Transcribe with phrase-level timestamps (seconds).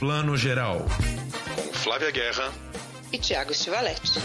[0.00, 0.86] Plano Geral.
[1.54, 2.50] Com Flávia Guerra
[3.12, 4.18] e Tiago Stivaletti.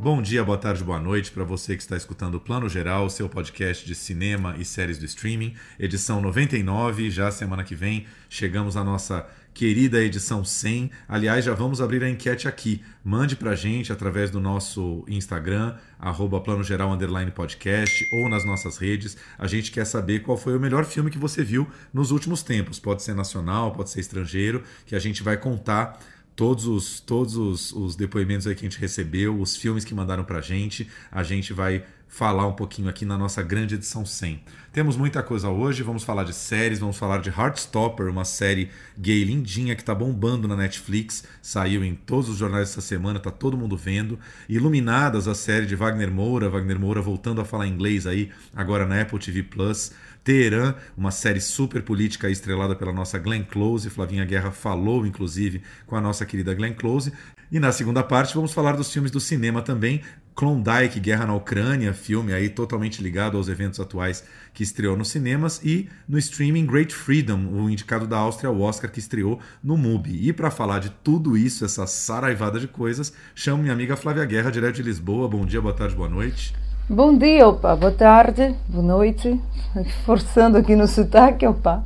[0.00, 3.28] Bom dia, boa tarde, boa noite para você que está escutando o Plano Geral, seu
[3.28, 7.10] podcast de cinema e séries do streaming, edição 99.
[7.12, 9.24] Já semana que vem chegamos à nossa
[9.54, 10.90] querida edição 100.
[11.08, 12.82] Aliás, já vamos abrir a enquete aqui.
[13.02, 18.78] Mande para gente através do nosso Instagram, arroba Plano Geral Underline Podcast, ou nas nossas
[18.78, 19.16] redes.
[19.38, 22.78] A gente quer saber qual foi o melhor filme que você viu nos últimos tempos.
[22.78, 25.98] Pode ser nacional, pode ser estrangeiro, que a gente vai contar
[26.38, 30.22] todos os, todos os, os depoimentos aí que a gente recebeu, os filmes que mandaram
[30.22, 30.88] para gente.
[31.10, 34.42] A gente vai falar um pouquinho aqui na nossa grande edição 100.
[34.72, 39.22] Temos muita coisa hoje, vamos falar de séries, vamos falar de Heartstopper, uma série gay
[39.24, 43.56] lindinha que está bombando na Netflix, saiu em todos os jornais essa semana, tá todo
[43.56, 44.18] mundo vendo.
[44.48, 49.00] Iluminadas, a série de Wagner Moura, Wagner Moura voltando a falar inglês aí, agora na
[49.00, 49.92] Apple TV Plus.
[50.24, 53.88] Teherã, uma série super política estrelada pela nossa Glenn Close.
[53.88, 57.12] Flavinha Guerra falou, inclusive, com a nossa querida Glenn Close.
[57.50, 60.02] E na segunda parte vamos falar dos filmes do cinema também.
[60.38, 64.22] Klondike, Guerra na Ucrânia, filme aí totalmente ligado aos eventos atuais
[64.54, 68.88] que estreou nos cinemas e no streaming Great Freedom, o indicado da Áustria ao Oscar
[68.88, 70.28] que estreou no MUBI.
[70.28, 74.52] E para falar de tudo isso, essa saraivada de coisas, chamo minha amiga Flávia Guerra,
[74.52, 75.26] direto de Lisboa.
[75.26, 76.54] Bom dia, boa tarde, boa noite.
[76.88, 79.40] Bom dia, opa, boa tarde, boa noite.
[80.06, 81.84] Forçando aqui no sotaque, opa.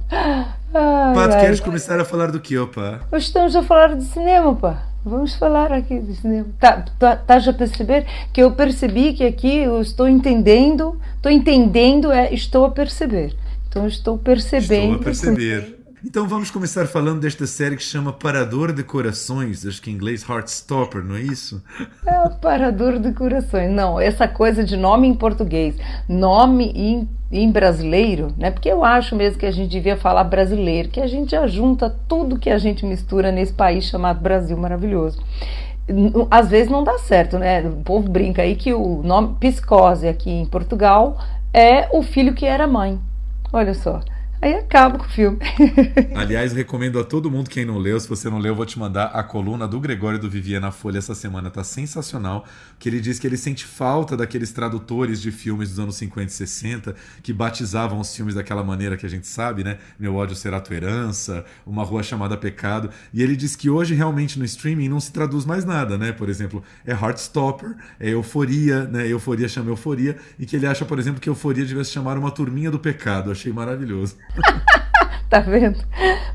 [0.75, 3.01] Ai, Pato, queres começar a falar do que, opa?
[3.13, 4.83] Hoje estamos a falar de cinema, opa.
[5.05, 6.47] Vamos falar aqui de cinema.
[6.59, 12.11] Tá, tá, tá a perceber que eu percebi que aqui eu estou entendendo, estou entendendo,
[12.11, 13.37] é, estou a perceber.
[13.69, 14.95] Então estou percebendo.
[14.95, 15.82] Estou a perceber.
[16.05, 20.29] Então vamos começar falando desta série que chama Parador de Corações, acho que em inglês
[20.29, 21.63] Heartstopper, não é isso?
[22.05, 23.71] É Parador de Corações.
[23.71, 25.77] Não, essa coisa de nome em português,
[26.09, 28.51] nome em, em brasileiro, né?
[28.51, 32.39] Porque eu acho mesmo que a gente devia falar brasileiro, que a gente junta tudo
[32.39, 35.23] que a gente mistura nesse país chamado Brasil maravilhoso
[36.31, 37.61] às vezes não dá certo, né?
[37.63, 41.19] O povo brinca aí que o nome psicose aqui em Portugal
[41.53, 43.01] é o filho que era mãe.
[43.53, 44.01] Olha só.
[44.43, 45.39] Aí acaba com o filme.
[46.17, 48.01] Aliás, recomendo a todo mundo quem não leu.
[48.01, 50.73] Se você não leu, eu vou te mandar a coluna do Gregório do Vivier na
[50.73, 51.49] Folha essa semana.
[51.49, 52.45] Tá sensacional.
[52.77, 56.35] Que ele diz que ele sente falta daqueles tradutores de filmes dos anos 50 e
[56.35, 59.79] 60 que batizavam os filmes daquela maneira que a gente sabe, né?
[59.97, 62.91] Meu ódio será tua herança, Uma Rua Chamada Pecado.
[63.15, 66.11] E ele diz que hoje realmente no streaming não se traduz mais nada, né?
[66.11, 69.07] Por exemplo, é Heartstopper, é Euforia, né?
[69.07, 70.17] Euforia chama Euforia.
[70.37, 73.31] E que ele acha, por exemplo, que Euforia devesse chamar Uma Turminha do Pecado.
[73.31, 74.17] Achei maravilhoso.
[75.29, 75.79] tá vendo?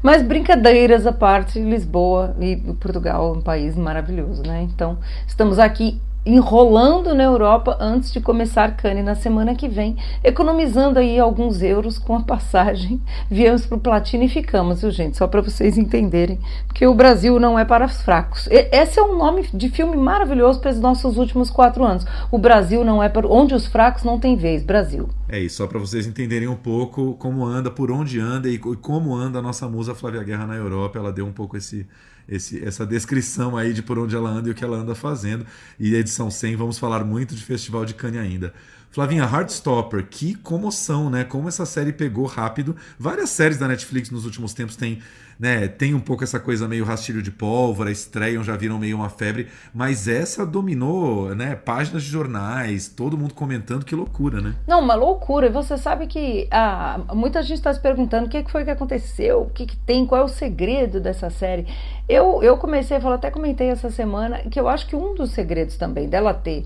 [0.02, 4.62] Mas brincadeiras à parte, Lisboa e Portugal é um país maravilhoso, né?
[4.63, 4.97] Então,
[5.28, 11.18] estamos aqui enrolando na Europa antes de começar Cannes na semana que vem, economizando aí
[11.18, 13.02] alguns euros com a passagem.
[13.30, 15.16] Viemos para o e ficamos, viu, gente?
[15.16, 16.38] Só para vocês entenderem,
[16.68, 18.47] porque o Brasil não é para os fracos.
[18.52, 22.06] Esse é um nome de filme maravilhoso para os nossos últimos quatro anos.
[22.30, 24.63] O Brasil não é para onde os fracos não têm vez.
[24.63, 25.07] Brasil.
[25.30, 29.14] É isso, só para vocês entenderem um pouco como anda, por onde anda e como
[29.14, 30.98] anda a nossa musa Flávia Guerra na Europa.
[30.98, 31.86] Ela deu um pouco esse
[32.28, 35.46] esse, essa descrição aí de por onde ela anda e o que ela anda fazendo.
[35.80, 38.54] E edição 100 vamos falar muito de Festival de Cannes ainda.
[38.90, 41.24] Flavinha, Heartstopper, que comoção, né?
[41.24, 42.76] Como essa série pegou rápido.
[42.98, 45.00] Várias séries da Netflix nos últimos tempos têm
[45.40, 49.09] né, tem um pouco essa coisa meio rastilho de pólvora, estreiam, já viram meio uma
[49.09, 54.56] febre, mas essa dominou, né, páginas de jornais, todo mundo comentando, que loucura, né?
[54.68, 55.48] Não, uma loucura.
[55.48, 59.42] E você sabe que ah, muita gente está se perguntando o que foi que aconteceu,
[59.42, 61.68] o que, que tem, qual é o segredo dessa série.
[62.08, 65.31] Eu, eu comecei a falar, até comentei essa semana, que eu acho que um dos
[65.31, 66.66] segredos também dela ter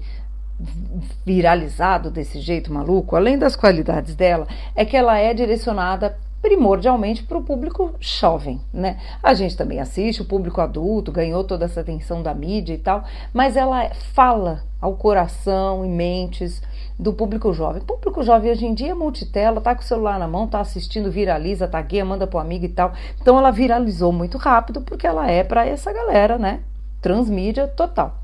[1.26, 7.38] viralizado desse jeito maluco, além das qualidades dela, é que ela é direcionada primordialmente para
[7.38, 8.98] o público jovem, né?
[9.22, 13.04] A gente também assiste, o público adulto ganhou toda essa atenção da mídia e tal,
[13.32, 16.62] mas ela fala ao coração e mentes
[16.98, 17.82] do público jovem.
[17.82, 20.60] O público jovem hoje em dia é multitela, tá com o celular na mão, tá
[20.60, 22.94] assistindo, viraliza, tagueia, manda pro amigo e tal.
[23.22, 26.62] Então ela viralizou muito rápido porque ela é para essa galera, né?
[27.02, 28.18] Transmídia total.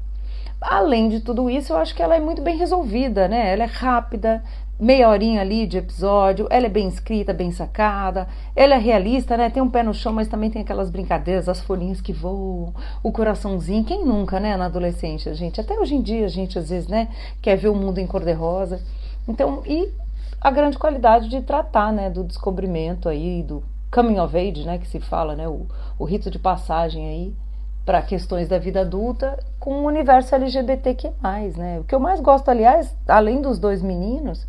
[0.60, 3.54] Além de tudo isso, eu acho que ela é muito bem resolvida, né?
[3.54, 4.44] Ela é rápida,
[4.80, 9.50] meia horinha ali de episódio, ela é bem escrita, bem sacada, ela é realista, né?
[9.50, 13.12] Tem um pé no chão, mas também tem aquelas brincadeiras, as folhinhas que voam, o
[13.12, 15.60] coraçãozinho, quem nunca, né, na adolescência, gente?
[15.60, 17.08] Até hoje em dia a gente às vezes, né,
[17.42, 18.82] quer ver o mundo em cor-de-rosa.
[19.28, 19.92] Então, e
[20.40, 24.88] a grande qualidade de tratar, né, do descobrimento aí, do coming of age, né, que
[24.88, 25.66] se fala, né, o,
[25.98, 27.36] o rito de passagem aí,
[27.84, 31.10] para questões da vida adulta com o universo LGBTQ+,
[31.56, 31.80] né?
[31.80, 34.46] O que eu mais gosto, aliás, além dos dois meninos,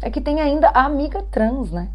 [0.00, 1.88] é que tem ainda a amiga trans, né?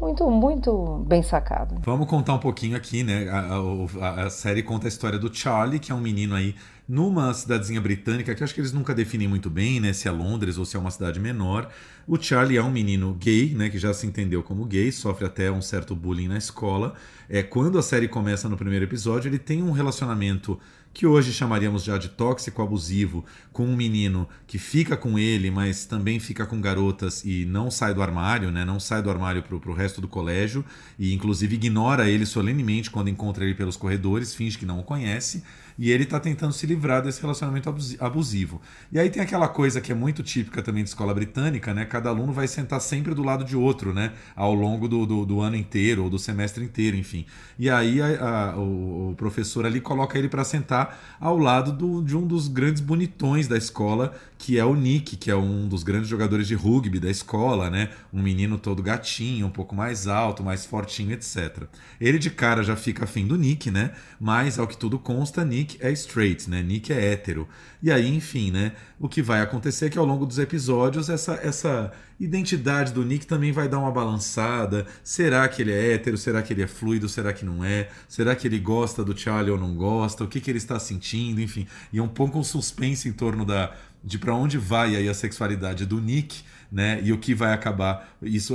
[0.00, 1.76] Muito, muito bem sacado.
[1.84, 3.28] Vamos contar um pouquinho aqui, né?
[3.28, 3.58] A,
[4.00, 7.80] a, a, série conta a história do Charlie, que é um menino aí numa cidadezinha
[7.80, 9.92] britânica, que acho que eles nunca definem muito bem, né?
[9.92, 11.70] Se é Londres ou se é uma cidade menor.
[12.08, 13.70] O Charlie é um menino gay, né?
[13.70, 16.94] Que já se entendeu como gay, sofre até um certo bullying na escola.
[17.28, 20.58] É, quando a série começa no primeiro episódio, ele tem um relacionamento
[20.94, 25.84] que hoje chamaríamos já de tóxico abusivo, com um menino que fica com ele, mas
[25.84, 28.64] também fica com garotas e não sai do armário, né?
[28.64, 30.64] Não sai do armário pro, pro resto do colégio
[30.96, 35.42] e inclusive ignora ele solenemente quando encontra ele pelos corredores, finge que não o conhece
[35.78, 38.60] e ele está tentando se livrar desse relacionamento abusivo.
[38.92, 41.84] E aí tem aquela coisa que é muito típica também de escola britânica, né?
[41.84, 44.12] Cada aluno vai sentar sempre do lado de outro, né?
[44.36, 47.26] Ao longo do, do, do ano inteiro ou do semestre inteiro, enfim.
[47.58, 52.16] E aí a, a, o, professor ali coloca ele para sentar ao lado do, de
[52.16, 56.08] um dos grandes bonitões da escola, que é o Nick, que é um dos grandes
[56.08, 57.90] jogadores de rugby da escola, né?
[58.12, 61.64] Um menino todo gatinho, um pouco mais alto, mais fortinho, etc.
[62.00, 63.92] Ele de cara já fica afim do Nick, né?
[64.20, 66.62] Mas ao que tudo consta, Nick Nick é straight, né?
[66.62, 67.48] Nick é hétero.
[67.82, 68.72] E aí, enfim, né?
[69.00, 71.90] O que vai acontecer é que ao longo dos episódios essa, essa
[72.20, 74.86] identidade do Nick também vai dar uma balançada.
[75.02, 76.18] Será que ele é hétero?
[76.18, 77.08] Será que ele é fluido?
[77.08, 77.88] Será que não é?
[78.06, 80.22] Será que ele gosta do Charlie ou não gosta?
[80.22, 81.40] O que, que ele está sentindo?
[81.40, 83.72] Enfim, e é um pouco um suspense em torno da
[84.06, 87.00] de para onde vai aí a sexualidade do Nick, né?
[87.02, 88.54] E o que vai acabar isso,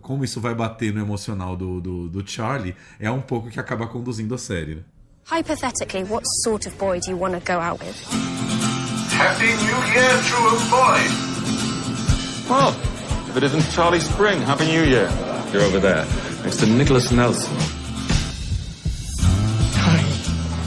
[0.00, 3.86] como isso vai bater no emocional do, do, do Charlie, é um pouco que acaba
[3.86, 4.76] conduzindo a série.
[4.76, 4.82] Né?
[5.28, 7.94] Hypothetically, what sort of boy do you want to go out with?
[9.12, 10.98] Happy New Year, true boy!
[12.48, 12.70] Well,
[13.28, 15.10] if it isn't Charlie Spring, Happy New Year.
[15.52, 16.06] You're over there,
[16.44, 17.54] next to Nicholas Nelson.
[19.76, 20.00] Hi.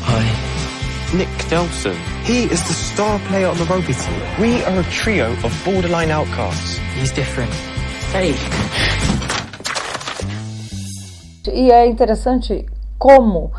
[0.04, 1.18] Hi.
[1.18, 1.98] Nick Nelson.
[2.24, 4.22] He is the star player on the rugby team.
[4.40, 6.78] We are a trio of borderline outcasts.
[6.94, 7.52] He's different.
[8.14, 8.36] Hey.
[11.52, 12.68] E é interessante
[13.00, 13.52] como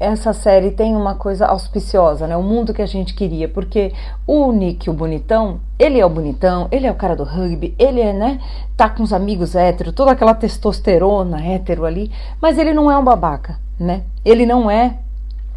[0.00, 2.34] essa série tem uma coisa auspiciosa, né?
[2.34, 3.92] O mundo que a gente queria, porque
[4.26, 8.00] o Nick, o bonitão, ele é o bonitão, ele é o cara do rugby, ele
[8.00, 8.40] é, né?
[8.74, 13.04] Tá com os amigos héteros, toda aquela testosterona hétero ali, mas ele não é um
[13.04, 14.04] babaca, né?
[14.24, 14.96] Ele não é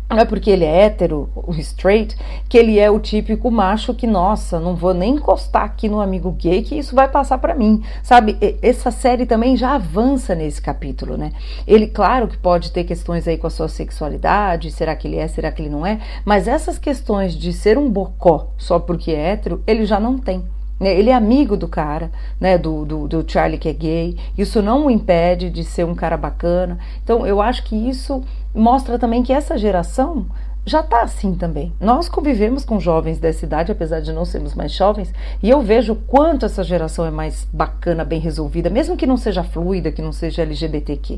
[0.10, 2.18] não é porque ele é hétero, o straight,
[2.50, 6.32] que ele é o típico macho que, nossa, não vou nem encostar aqui no amigo
[6.32, 8.36] gay que isso vai passar para mim, sabe?
[8.62, 11.32] Essa série também já avança nesse capítulo, né?
[11.68, 15.28] Ele, claro que pode ter questões aí com a sua sexualidade, será que ele é,
[15.28, 19.34] será que ele não é, mas essas questões de ser um bocó só porque é
[19.34, 20.44] hétero, ele já não tem.
[20.80, 20.98] Né?
[20.98, 22.58] Ele é amigo do cara, né?
[22.58, 24.18] Do, do, do, Charlie que é gay.
[24.38, 26.78] Isso não o impede de ser um cara bacana.
[27.04, 28.24] Então, eu acho que isso
[28.54, 30.26] mostra também que essa geração
[30.66, 31.74] já está assim também.
[31.80, 35.12] Nós convivemos com jovens dessa idade, apesar de não sermos mais jovens,
[35.42, 39.44] e eu vejo quanto essa geração é mais bacana, bem resolvida, mesmo que não seja
[39.44, 41.18] fluida, que não seja LGBTQ.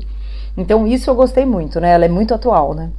[0.56, 1.90] Então, isso eu gostei muito, né?
[1.90, 2.90] Ela é muito atual, né?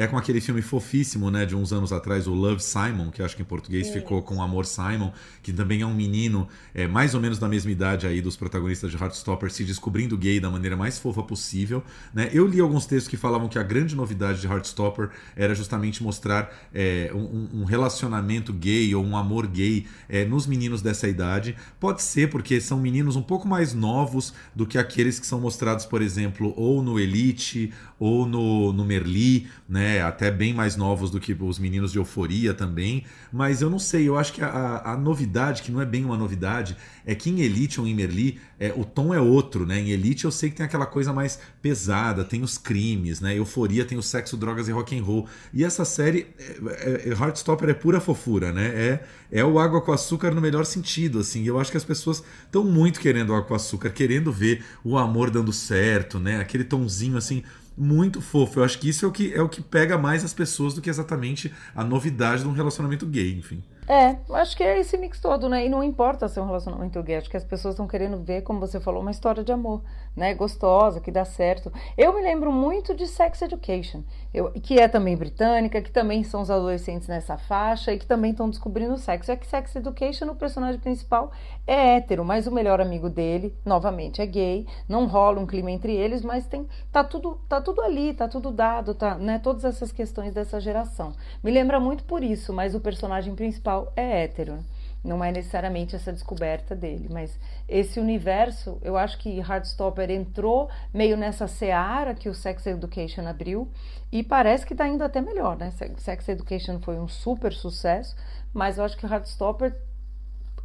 [0.00, 3.36] É com aquele filme fofíssimo, né, de uns anos atrás, o Love Simon, que acho
[3.36, 3.92] que em português é.
[3.92, 5.12] ficou com Amor Simon,
[5.42, 8.90] que também é um menino é, mais ou menos da mesma idade aí dos protagonistas
[8.90, 12.30] de Heartstopper se descobrindo gay da maneira mais fofa possível, né?
[12.32, 16.50] Eu li alguns textos que falavam que a grande novidade de Heartstopper era justamente mostrar
[16.72, 21.54] é, um, um, relacionamento gay ou um amor gay é, nos meninos dessa idade.
[21.78, 25.84] Pode ser porque são meninos um pouco mais novos do que aqueles que são mostrados,
[25.84, 29.89] por exemplo, ou no Elite ou no, no Merli, né?
[30.02, 33.04] Até bem mais novos do que os meninos de Euforia também.
[33.32, 36.16] Mas eu não sei, eu acho que a, a novidade, que não é bem uma
[36.16, 39.80] novidade, é que em Elite ou em Merli é, o tom é outro, né?
[39.80, 43.36] Em Elite eu sei que tem aquela coisa mais pesada, tem os crimes, né?
[43.36, 45.26] Euforia tem o sexo, drogas e rock and roll.
[45.52, 48.66] E essa série, é, é, Heartstopper é pura fofura, né?
[48.66, 49.00] É,
[49.32, 51.44] é o água com açúcar no melhor sentido, assim.
[51.44, 55.30] Eu acho que as pessoas estão muito querendo água com açúcar, querendo ver o amor
[55.30, 56.38] dando certo, né?
[56.40, 57.42] Aquele tomzinho assim
[57.76, 58.60] muito fofo.
[58.60, 60.80] Eu acho que isso é o que, é o que pega mais as pessoas do
[60.80, 63.62] que exatamente a novidade de um relacionamento gay, enfim.
[63.90, 65.66] É, acho que é esse mix todo, né?
[65.66, 68.60] E não importa ser um relacionamento gay, acho que as pessoas estão querendo ver, como
[68.60, 69.82] você falou, uma história de amor,
[70.14, 70.32] né?
[70.32, 71.72] Gostosa, que dá certo.
[71.98, 76.40] Eu me lembro muito de Sex Education, eu, que é também britânica, que também são
[76.40, 79.32] os adolescentes nessa faixa e que também estão descobrindo o sexo.
[79.32, 81.32] É que Sex Education, o personagem principal
[81.66, 84.68] é hétero, mas o melhor amigo dele, novamente, é gay.
[84.88, 88.52] Não rola um clima entre eles, mas tem, tá tudo, tá tudo ali, tá tudo
[88.52, 89.40] dado, tá, né?
[89.40, 91.12] Todas essas questões dessa geração.
[91.42, 94.64] Me lembra muito por isso, mas o personagem principal é hétero.
[95.02, 101.16] Não é necessariamente essa descoberta dele, mas esse universo, eu acho que Heartstopper entrou meio
[101.16, 103.66] nessa seara que o Sex Education abriu
[104.12, 105.72] e parece que está indo até melhor, né?
[105.96, 108.14] Sex Education foi um super sucesso,
[108.52, 109.74] mas eu acho que Heartstopper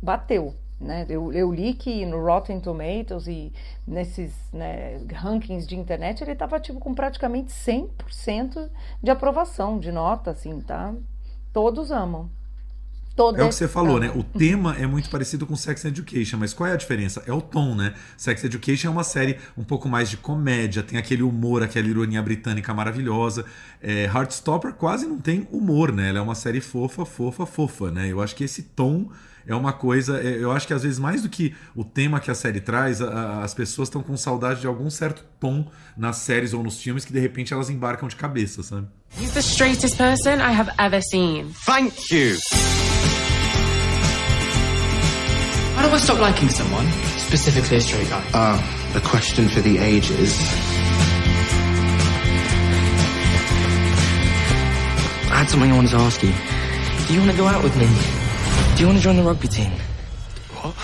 [0.02, 1.06] bateu, né?
[1.08, 3.54] Eu, eu, li que no Rotten Tomatoes e
[3.88, 8.70] nesses né, rankings de internet ele estava tipo, com praticamente 100%
[9.02, 10.94] de aprovação, de nota, assim, tá?
[11.54, 12.30] Todos amam.
[13.16, 14.12] Todos é o que você falou, né?
[14.14, 17.24] O tema é muito parecido com Sex Education, mas qual é a diferença?
[17.26, 17.94] É o tom, né?
[18.18, 22.22] Sex Education é uma série um pouco mais de comédia, tem aquele humor, aquela ironia
[22.22, 23.46] britânica maravilhosa.
[23.82, 26.10] É, Heartstopper quase não tem humor, né?
[26.10, 28.12] Ela é uma série fofa, fofa, fofa, né?
[28.12, 29.10] Eu acho que esse tom
[29.48, 30.20] é uma coisa.
[30.22, 33.02] É, eu acho que às vezes, mais do que o tema que a série traz,
[33.02, 37.06] a, as pessoas estão com saudade de algum certo tom nas séries ou nos filmes
[37.06, 38.88] que de repente elas embarcam de cabeça, sabe?
[39.20, 41.54] He's the straightest person I have ever seen.
[41.66, 42.38] Thank you!
[45.78, 46.88] How do I stop liking someone,
[47.18, 48.24] specifically a straight guy?
[48.34, 50.36] Ah, uh, a question for the ages.
[55.30, 56.34] I had something I wanted to ask you.
[57.08, 57.88] Do you want to go out with me?
[58.76, 59.72] Do you want to join the rugby team?
[60.62, 60.76] What?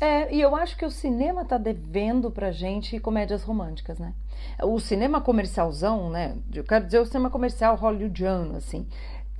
[0.00, 4.14] É, e eu acho que o cinema tá devendo pra gente comédias românticas, né?
[4.60, 6.34] O cinema comercialzão, né?
[6.52, 8.84] Eu quero dizer o cinema comercial hollywoodiano, assim.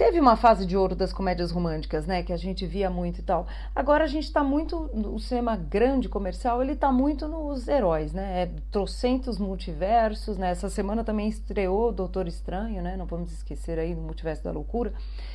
[0.00, 2.22] Teve uma fase de ouro das comédias românticas, né?
[2.22, 3.46] Que a gente via muito e tal.
[3.76, 4.88] Agora a gente tá muito.
[4.94, 8.44] O cinema grande comercial, ele tá muito nos heróis, né?
[8.44, 10.52] É trocentos multiversos, né?
[10.52, 12.96] Essa semana também estreou Doutor Estranho, né?
[12.96, 14.94] Não vamos esquecer aí do Multiverso da Loucura.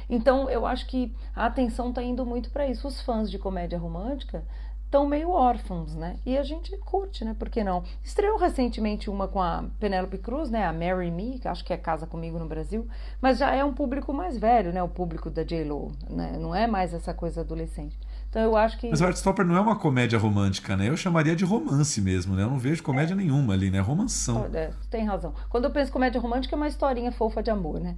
[0.10, 2.88] Então eu acho que a atenção tá indo muito para isso.
[2.88, 4.44] Os fãs de comédia romântica
[4.86, 6.18] estão meio órfãos, né?
[6.26, 7.36] E a gente curte, né?
[7.38, 7.84] Por que não?
[8.04, 10.66] Estreou recentemente uma com a Penélope Cruz, né?
[10.66, 12.88] A Marry Me, que acho que é Casa Comigo no Brasil,
[13.22, 14.82] mas já é um público mais velho, né?
[14.82, 16.38] O público da J-Lo, né?
[16.40, 17.98] Não é mais essa coisa adolescente.
[18.30, 18.90] Então eu acho que...
[18.90, 20.90] Mas o Heartstopper não é uma comédia romântica, né?
[20.90, 22.44] Eu chamaria de romance mesmo, né?
[22.44, 23.16] Eu não vejo comédia é.
[23.16, 23.80] nenhuma ali, né?
[23.80, 24.50] Romanção.
[24.54, 25.34] É, tem razão.
[25.50, 27.96] Quando eu penso comédia romântica é uma historinha fofa de amor, né?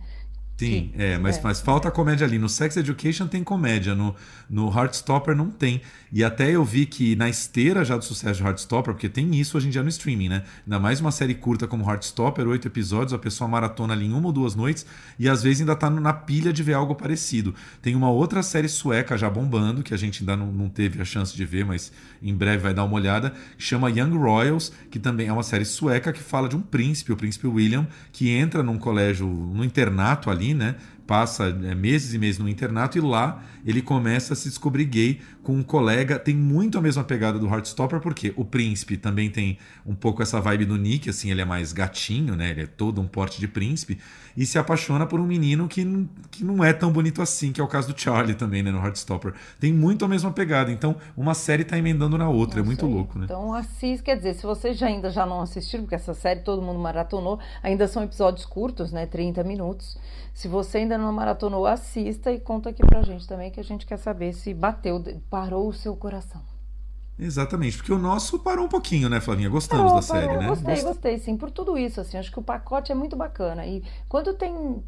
[0.58, 1.42] Sim, é, mas, é.
[1.44, 2.40] mas falta comédia ali.
[2.40, 4.16] No Sex Education tem comédia, no,
[4.50, 5.82] no Heartstopper não tem.
[6.12, 9.58] E até eu vi que na esteira já do sucesso de Heartstopper, porque tem isso
[9.58, 10.44] hoje em dia no streaming, né?
[10.66, 14.28] Ainda mais uma série curta como Heartstopper, oito episódios, a pessoa maratona ali em uma
[14.28, 14.86] ou duas noites
[15.20, 17.54] e às vezes ainda tá na pilha de ver algo parecido.
[17.82, 21.06] Tem uma outra série sueca já bombando, que a gente ainda não, não teve a
[21.06, 24.98] chance de ver, mas em breve vai dar uma olhada, que chama Young Royals, que
[24.98, 28.64] também é uma série sueca que fala de um príncipe, o príncipe William, que entra
[28.64, 30.76] num colégio, no internato ali, né?
[31.08, 35.22] Passa é, meses e meses no internato e lá ele começa a se descobrir gay
[35.42, 36.20] com um colega.
[36.20, 40.40] Tem muito a mesma pegada do Heartstopper, porque o príncipe também tem um pouco essa
[40.40, 42.52] vibe do Nick, assim, ele é mais gatinho, né?
[42.52, 43.98] Ele é todo um porte de príncipe.
[44.36, 45.84] E se apaixona por um menino que,
[46.30, 48.72] que não é tão bonito assim, que é o caso do Charlie também, né?
[48.72, 49.34] No Heartstopper.
[49.60, 50.72] Tem muito a mesma pegada.
[50.72, 52.60] Então, uma série tá emendando na outra.
[52.60, 53.26] É muito louco, né?
[53.26, 56.62] Então, assiste, quer dizer, se vocês já ainda já não assistiram, porque essa série todo
[56.62, 59.06] mundo maratonou, ainda são episódios curtos, né?
[59.06, 59.98] 30 minutos.
[60.34, 63.86] Se você ainda não maratonou, assista e conta aqui pra gente também, que a gente
[63.86, 66.42] quer saber se bateu, parou o seu coração.
[67.20, 69.50] Exatamente, porque o nosso parou um pouquinho, né, Flavinha?
[69.50, 70.48] Gostamos parou, da parou, série, né?
[70.48, 70.88] Gostei, Gost...
[70.88, 73.66] gostei, sim, por tudo isso, assim, acho que o pacote é muito bacana.
[73.66, 74.84] E quando tem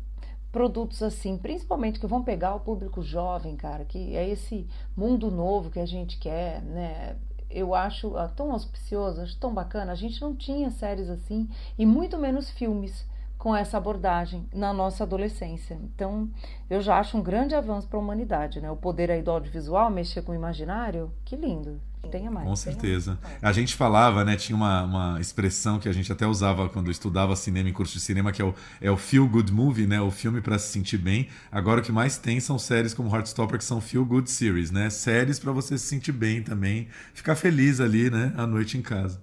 [0.51, 5.69] produtos assim, principalmente que vão pegar o público jovem, cara, que é esse mundo novo
[5.69, 7.15] que a gente quer, né?
[7.49, 9.91] Eu acho ah, tão auspicioso, acho tão bacana.
[9.91, 13.08] A gente não tinha séries assim e muito menos filmes
[13.39, 15.79] com essa abordagem na nossa adolescência.
[15.81, 16.29] Então,
[16.69, 18.69] eu já acho um grande avanço para a humanidade, né?
[18.69, 21.79] O poder aí do audiovisual, mexer com o imaginário, que lindo.
[22.11, 22.47] Tenha mais.
[22.47, 23.17] Com certeza.
[23.21, 23.43] Mais.
[23.43, 24.35] A gente falava, né?
[24.35, 27.99] Tinha uma, uma expressão que a gente até usava quando estudava cinema em curso de
[27.99, 30.01] cinema, que é o, é o feel good movie, né?
[30.01, 31.27] O filme para se sentir bem.
[31.51, 34.89] Agora o que mais tem são séries como Heartstopper, que são feel good series, né?
[34.89, 38.33] Séries para você se sentir bem também, ficar feliz ali, né?
[38.37, 39.21] À noite em casa.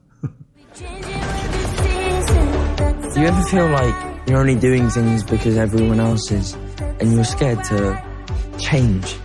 [3.17, 6.53] Do you ever feel like you're only doing things because everyone else is,
[7.01, 8.05] and you're scared to
[8.59, 9.17] change?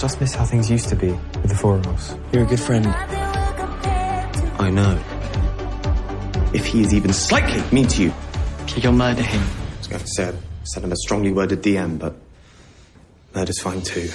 [0.00, 2.16] Just miss how things used to be with the four of us.
[2.32, 2.84] You're a good friend.
[4.58, 5.00] I know.
[6.52, 8.12] If he is even slightly mean to you,
[8.74, 9.40] you'll murder him.
[9.40, 12.16] I was going to say, send him a strongly worded DM, but
[13.36, 14.10] murder's fine too.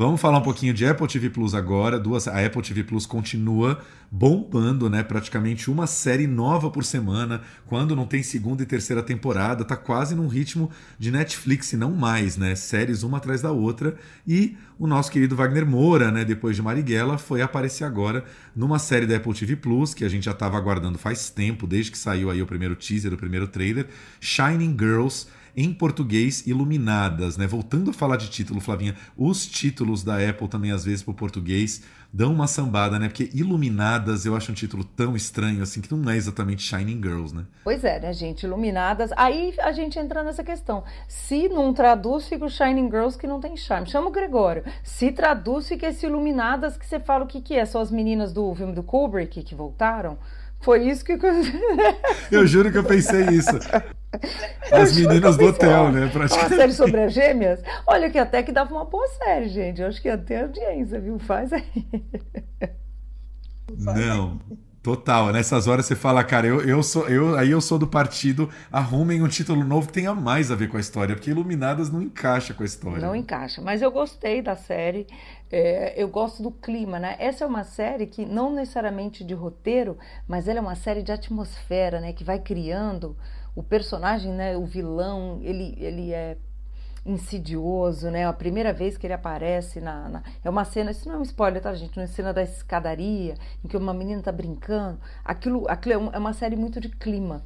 [0.00, 1.98] Vamos falar um pouquinho de Apple TV Plus agora.
[2.00, 5.02] Duas, a Apple TV Plus continua bombando, né?
[5.02, 7.42] Praticamente uma série nova por semana.
[7.66, 11.90] Quando não tem segunda e terceira temporada, tá quase num ritmo de Netflix e não
[11.90, 12.54] mais, né?
[12.54, 13.94] Séries uma atrás da outra.
[14.26, 16.24] E o nosso querido Wagner Moura, né?
[16.24, 18.24] Depois de Marighella, foi aparecer agora
[18.56, 21.90] numa série da Apple TV Plus que a gente já estava aguardando faz tempo, desde
[21.90, 23.86] que saiu aí o primeiro teaser, o primeiro trailer,
[24.18, 25.26] Shining Girls
[25.56, 27.46] em português Iluminadas, né?
[27.46, 31.14] Voltando a falar de título, Flavinha, os títulos da Apple também às vezes para o
[31.14, 33.08] português dão uma sambada, né?
[33.08, 37.34] Porque Iluminadas eu acho um título tão estranho assim que não é exatamente Shining Girls,
[37.34, 37.44] né?
[37.62, 38.44] Pois é, né, gente?
[38.44, 39.10] Iluminadas.
[39.16, 40.82] Aí a gente entra nessa questão.
[41.06, 43.88] Se não traduz, fica o Shining Girls que não tem charme.
[43.88, 44.64] Chama o Gregório.
[44.82, 47.64] Se traduz, fica esse Iluminadas que você fala o que, que é.
[47.64, 50.18] São as meninas do filme do Kubrick que voltaram.
[50.60, 51.12] Foi isso que.
[52.30, 53.58] eu juro que eu pensei isso.
[54.70, 56.08] As meninas do hotel, né?
[56.12, 56.52] Praticamente.
[56.52, 57.62] Uma série sobre as gêmeas?
[57.86, 59.80] Olha, que até que dava uma boa série, gente.
[59.80, 61.18] Eu acho que ia ter audiência, viu?
[61.18, 61.64] Faz aí.
[63.78, 64.38] Não.
[64.82, 68.48] Total, nessas horas você fala, cara, eu, eu sou eu aí eu sou do partido,
[68.72, 72.00] arrumem um título novo que tenha mais a ver com a história, porque Iluminadas não
[72.00, 72.98] encaixa com a história.
[72.98, 75.06] Não encaixa, mas eu gostei da série,
[75.52, 77.14] é, eu gosto do clima, né?
[77.18, 81.12] Essa é uma série que não necessariamente de roteiro, mas ela é uma série de
[81.12, 82.14] atmosfera, né?
[82.14, 83.14] Que vai criando
[83.54, 84.56] o personagem, né?
[84.56, 86.38] O vilão, ele, ele é
[87.04, 88.26] insidioso, né?
[88.26, 91.22] A primeira vez que ele aparece na, na, é uma cena, isso não é um
[91.22, 91.98] spoiler, tá, gente?
[91.98, 94.98] Uma cena da escadaria em que uma menina tá brincando.
[95.24, 97.42] Aquilo, aquilo é, é uma série muito de clima.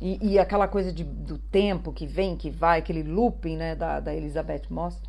[0.00, 4.00] E, e aquela coisa de, do tempo que vem, que vai, aquele looping, né, da,
[4.00, 5.00] da Elizabeth Moss.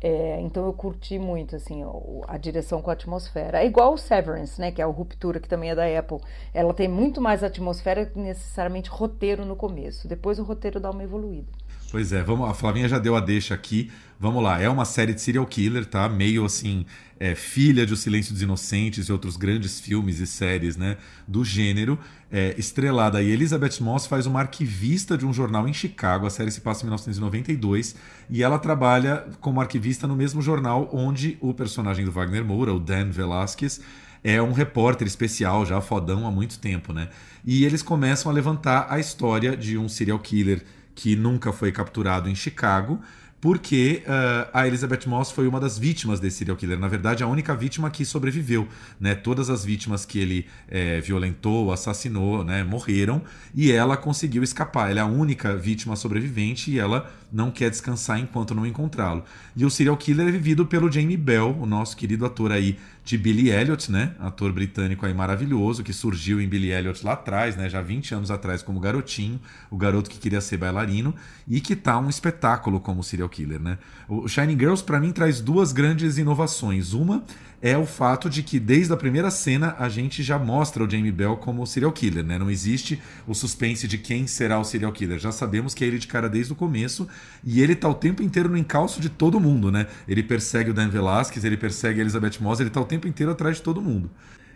[0.00, 1.82] É, então eu curti muito assim
[2.28, 3.62] a direção com a atmosfera.
[3.62, 6.18] É igual o Severance, né, que é o Ruptura, que também é da Apple.
[6.52, 10.06] Ela tem muito mais atmosfera que necessariamente roteiro no começo.
[10.06, 11.48] Depois o roteiro dá uma evoluída.
[11.94, 13.88] Pois é, vamos, a Flavinha já deu a deixa aqui.
[14.18, 16.08] Vamos lá, é uma série de serial killer, tá?
[16.08, 16.84] Meio assim,
[17.20, 20.96] é, filha de O Silêncio dos Inocentes e outros grandes filmes e séries, né?
[21.28, 21.96] Do gênero.
[22.32, 26.26] É, estrelada aí, Elizabeth Moss faz uma arquivista de um jornal em Chicago.
[26.26, 27.94] A série se passa em 1992
[28.28, 32.80] e ela trabalha como arquivista no mesmo jornal onde o personagem do Wagner Moura, o
[32.80, 33.80] Dan Velasquez,
[34.24, 37.08] é um repórter especial, já fodão há muito tempo, né?
[37.44, 42.28] E eles começam a levantar a história de um serial killer que nunca foi capturado
[42.28, 43.00] em Chicago,
[43.44, 46.78] porque uh, a Elizabeth Moss foi uma das vítimas desse serial killer.
[46.78, 48.66] Na verdade, a única vítima que sobreviveu.
[48.98, 49.14] Né?
[49.14, 53.20] Todas as vítimas que ele é, violentou, assassinou, né, morreram
[53.54, 54.90] e ela conseguiu escapar.
[54.90, 59.24] Ela é a única vítima sobrevivente e ela não quer descansar enquanto não encontrá-lo.
[59.54, 63.18] E o serial killer é vivido pelo Jamie Bell, o nosso querido ator aí de
[63.18, 64.14] Billy Elliot, né?
[64.20, 67.68] Ator britânico aí maravilhoso, que surgiu em Billy Elliot lá atrás, né?
[67.68, 71.14] Já 20 anos atrás como garotinho, o garoto que queria ser bailarino
[71.46, 73.78] e que tá um espetáculo como serial killer, né?
[74.08, 76.92] O Shining Girls para mim traz duas grandes inovações.
[76.92, 77.24] Uma
[77.60, 81.10] é o fato de que desde a primeira cena a gente já mostra o Jamie
[81.10, 82.38] Bell como serial killer, né?
[82.38, 85.18] Não existe o suspense de quem será o serial killer.
[85.18, 87.08] Já sabemos que é ele de cara desde o começo
[87.42, 89.86] e ele tá o tempo inteiro no encalço de todo mundo, né?
[90.06, 93.32] Ele persegue o Dan Velasquez, ele persegue a Elizabeth Moss, ele tá o tempo inteiro
[93.32, 94.10] atrás de todo mundo.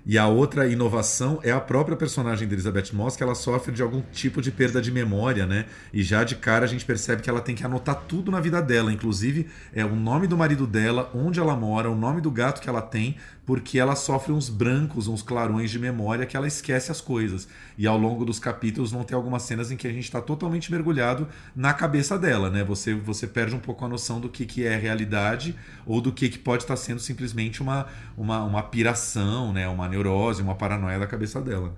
[0.07, 3.83] E a outra inovação é a própria personagem de Elizabeth Moss, que ela sofre de
[3.83, 5.67] algum tipo de perda de memória, né?
[5.93, 8.61] E já de cara a gente percebe que ela tem que anotar tudo na vida
[8.63, 12.61] dela, inclusive é o nome do marido dela, onde ela mora, o nome do gato
[12.61, 13.17] que ela tem,
[13.49, 17.49] porque ela sofre uns brancos, uns clarões de memória que ela esquece as coisas.
[17.79, 20.71] E ao longo dos capítulos vão ter algumas cenas em que a gente está totalmente
[20.71, 22.63] mergulhado na cabeça dela, né?
[22.63, 26.29] Você, você perde um pouco a noção do que, que é realidade ou do que,
[26.29, 27.87] que pode estar tá sendo simplesmente uma,
[28.19, 29.67] uma, uma piração, né?
[29.67, 31.73] Uma neurose, uma paranoia da cabeça dela.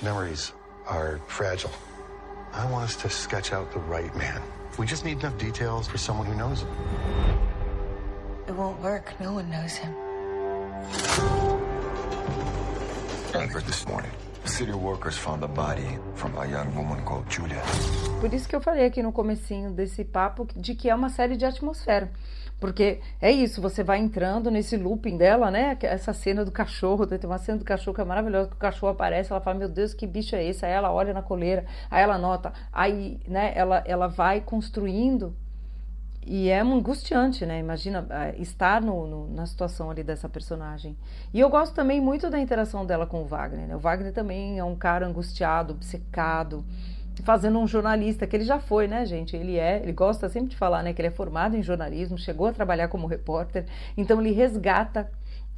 [0.00, 0.54] Memories
[0.88, 1.74] are fragile.
[2.54, 4.40] I want us to sketch out the right man.
[4.78, 6.68] We just need enough details for someone who knows him.
[8.48, 9.20] It won't work.
[9.20, 10.05] No one knows him.
[18.20, 21.36] Por isso que eu falei aqui no comecinho desse papo de que é uma série
[21.36, 22.10] de atmosfera.
[22.58, 25.76] Porque é isso, você vai entrando nesse looping dela, né?
[25.82, 28.92] Essa cena do cachorro, tem uma cena do cachorro que é maravilhosa, que o cachorro
[28.92, 30.64] aparece, ela fala, meu Deus, que bicho é esse?
[30.64, 35.36] Aí ela olha na coleira, aí ela nota, aí, né, ela, ela vai construindo
[36.26, 37.60] e é angustiante, né?
[37.60, 40.96] Imagina é, estar no, no, na situação ali dessa personagem.
[41.32, 43.68] E eu gosto também muito da interação dela com o Wagner.
[43.68, 43.76] Né?
[43.76, 46.64] O Wagner também é um cara angustiado, obcecado,
[47.22, 49.36] fazendo um jornalista, que ele já foi, né, gente?
[49.36, 52.48] Ele é, ele gosta sempre de falar, né, que ele é formado em jornalismo, chegou
[52.48, 53.64] a trabalhar como repórter,
[53.96, 55.10] então ele resgata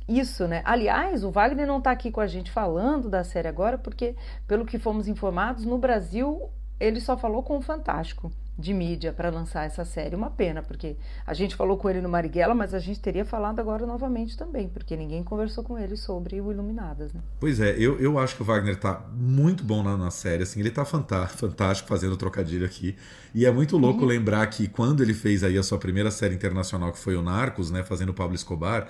[0.07, 0.63] isso, né?
[0.65, 4.15] Aliás, o Wagner não está aqui com a gente falando da série agora, porque,
[4.47, 8.31] pelo que fomos informados, no Brasil ele só falou com o Fantástico.
[8.59, 10.17] De mídia para lançar essa série.
[10.17, 13.61] Uma pena, porque a gente falou com ele no Marighella, mas a gente teria falado
[13.61, 17.13] agora novamente também, porque ninguém conversou com ele sobre o Iluminadas.
[17.13, 17.21] Né?
[17.39, 20.59] Pois é, eu, eu acho que o Wagner tá muito bom na, na série, assim,
[20.59, 22.97] ele tá fantástico, fazendo trocadilho aqui.
[23.33, 24.09] E é muito louco uhum.
[24.09, 27.71] lembrar que quando ele fez aí a sua primeira série internacional, que foi o Narcos,
[27.71, 28.89] né, fazendo o Pablo Escobar,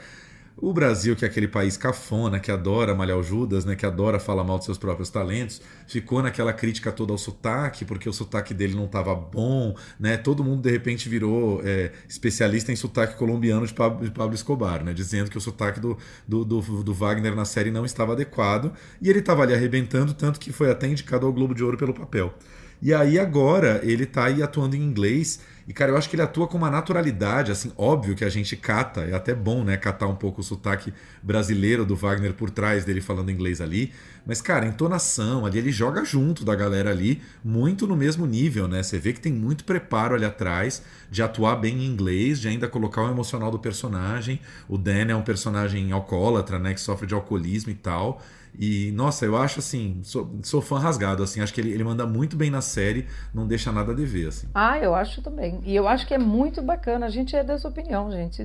[0.60, 4.18] o Brasil, que é aquele país cafona, que adora malhar o Judas, né, que adora
[4.18, 8.52] falar mal dos seus próprios talentos, ficou naquela crítica toda ao sotaque, porque o sotaque
[8.52, 10.16] dele não estava bom, né?
[10.16, 14.92] Todo mundo de repente virou é, especialista em sotaque colombiano de Pablo, Escobar, né?
[14.92, 19.08] Dizendo que o sotaque do, do, do, do Wagner na série não estava adequado, e
[19.08, 22.34] ele estava ali arrebentando, tanto que foi até indicado ao Globo de Ouro pelo papel.
[22.80, 25.40] E aí agora ele tá aí atuando em inglês.
[25.68, 28.56] E, cara, eu acho que ele atua com uma naturalidade, assim, óbvio que a gente
[28.56, 32.86] cata, é até bom, né, catar um pouco o sotaque brasileiro do Wagner por trás
[32.86, 33.92] dele falando inglês ali.
[34.24, 38.82] Mas, cara, entonação ali, ele joga junto da galera ali, muito no mesmo nível, né?
[38.82, 42.66] Você vê que tem muito preparo ali atrás de atuar bem em inglês, de ainda
[42.66, 44.40] colocar o emocional do personagem.
[44.70, 48.22] O Dan é um personagem alcoólatra, né, que sofre de alcoolismo e tal.
[48.58, 52.06] E, nossa, eu acho assim, sou, sou fã rasgado, assim, acho que ele, ele manda
[52.06, 54.48] muito bem na série, não deixa nada a dever, assim.
[54.54, 55.60] Ah, eu acho também.
[55.64, 58.42] E eu acho que é muito bacana, a gente é dessa opinião, gente.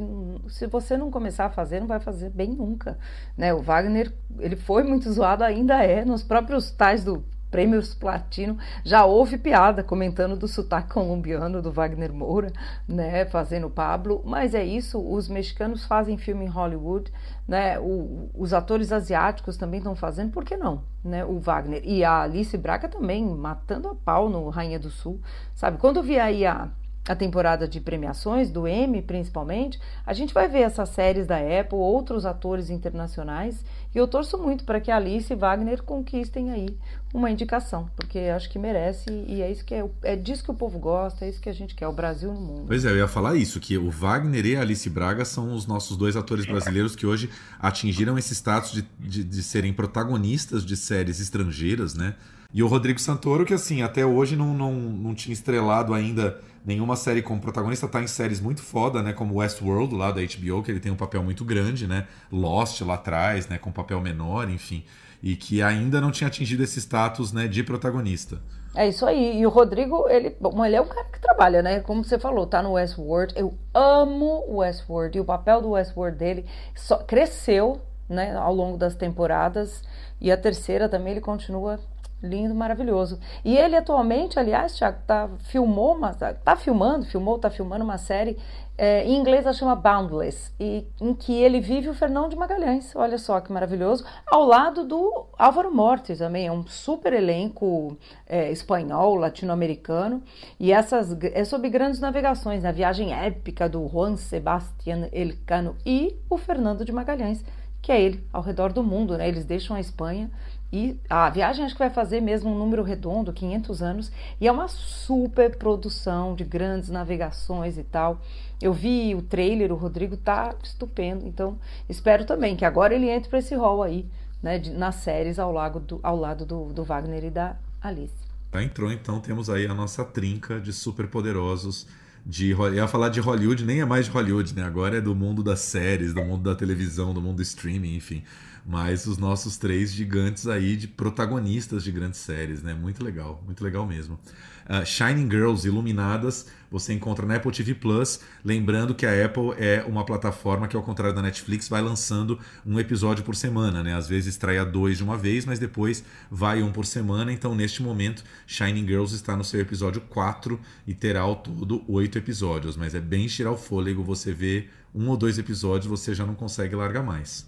[0.50, 2.98] Se você não começar a fazer, não vai fazer bem nunca.
[3.38, 3.54] Né?
[3.54, 9.06] O Wagner, ele foi muito zoado, ainda é, nos próprios tais do prêmios platino, já
[9.06, 12.52] houve piada comentando do sotaque colombiano do Wagner Moura,
[12.88, 17.14] né, fazendo Pablo, mas é isso, os mexicanos fazem filme em Hollywood,
[17.48, 22.04] né, o, os atores asiáticos também estão fazendo, por que não, né, o Wagner, e
[22.04, 25.22] a Alice Braga também, matando a pau no Rainha do Sul,
[25.54, 26.70] sabe, quando vi aí a
[27.08, 31.78] a temporada de premiações, do Emmy principalmente, a gente vai ver essas séries da Apple,
[31.78, 33.64] outros atores internacionais,
[33.94, 36.78] e eu torço muito para que Alice e Wagner conquistem aí
[37.14, 40.54] uma indicação, porque acho que merece, e é isso que é, é disso que o
[40.54, 42.64] povo gosta, é isso que a gente quer, o Brasil no mundo.
[42.68, 45.68] Pois é, eu ia falar isso, que o Wagner e a Alice Braga são os
[45.68, 50.76] nossos dois atores brasileiros que hoje atingiram esse status de, de, de serem protagonistas de
[50.76, 52.16] séries estrangeiras, né?
[52.54, 56.96] E o Rodrigo Santoro, que assim, até hoje não, não, não tinha estrelado ainda nenhuma
[56.96, 59.14] série como protagonista, tá em séries muito foda, né?
[59.14, 62.08] Como Westworld, lá da HBO, que ele tem um papel muito grande, né?
[62.32, 63.58] Lost lá atrás, né?
[63.58, 64.84] Com um papel menor, enfim.
[65.22, 67.48] E que ainda não tinha atingido esse status, né?
[67.48, 68.42] De protagonista.
[68.76, 69.40] É isso aí.
[69.40, 71.80] E o Rodrigo, ele, bom, ele é um cara que trabalha, né?
[71.82, 73.34] Como você falou, tá no Westworld.
[73.38, 75.18] Eu amo o Westworld.
[75.18, 76.46] E o papel do Westworld dele
[76.76, 78.36] só cresceu, né?
[78.36, 79.84] Ao longo das temporadas.
[80.20, 81.80] E a terceira também ele continua
[82.24, 83.20] lindo, maravilhoso.
[83.44, 88.38] E ele atualmente, aliás, Thiago, tá, filmou uma, tá filmando, filmou, tá filmando uma série
[88.76, 92.96] é, em inglês ela chama Boundless, e, em que ele vive o Fernão de Magalhães,
[92.96, 98.52] olha só que maravilhoso, ao lado do Álvaro Morte também, é um super elenco é,
[98.52, 100.24] espanhol, latino-americano,
[100.60, 106.38] e essas é sobre grandes navegações, a viagem épica do Juan Sebastián Elcano e o
[106.38, 107.46] Fernando de Magalhães,
[107.80, 109.28] que é ele, ao redor do mundo, né?
[109.28, 110.32] Eles deixam a Espanha
[110.74, 114.52] e a viagem acho que vai fazer mesmo um número redondo, 500 anos, e é
[114.52, 118.20] uma super produção de grandes navegações e tal.
[118.60, 123.30] Eu vi o trailer, o Rodrigo tá estupendo, então espero também que agora ele entre
[123.30, 124.08] para esse rol aí,
[124.42, 128.16] né, de, nas séries ao, lago do, ao lado do, do Wagner e da Alice.
[128.52, 131.86] Já entrou, então temos aí a nossa trinca de super poderosos
[132.26, 134.64] de ia falar de Hollywood, nem é mais de Hollywood, né?
[134.64, 138.24] Agora é do mundo das séries, do mundo da televisão, do mundo do streaming, enfim
[138.66, 142.74] mas os nossos três gigantes aí de protagonistas de grandes séries, né?
[142.74, 144.20] Muito legal, muito legal mesmo.
[144.66, 148.22] Uh, Shining Girls Iluminadas você encontra na Apple TV Plus.
[148.44, 152.80] Lembrando que a Apple é uma plataforma que, ao contrário da Netflix, vai lançando um
[152.80, 153.94] episódio por semana, né?
[153.94, 157.32] Às vezes estreia dois de uma vez, mas depois vai um por semana.
[157.32, 162.18] Então, neste momento, Shining Girls está no seu episódio 4 e terá ao todo oito
[162.18, 162.76] episódios.
[162.76, 166.34] Mas é bem tirar o fôlego, você vê um ou dois episódios, você já não
[166.34, 167.46] consegue largar mais.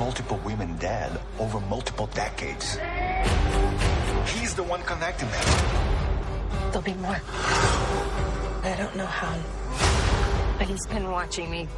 [0.00, 2.78] Multiple women dead over multiple decades.
[4.32, 5.44] He's the one connecting them.
[6.70, 7.20] There'll be more.
[8.64, 9.36] I don't know how.
[10.56, 11.68] But he's been watching me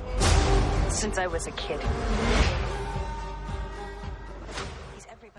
[0.89, 1.81] since I was a kid.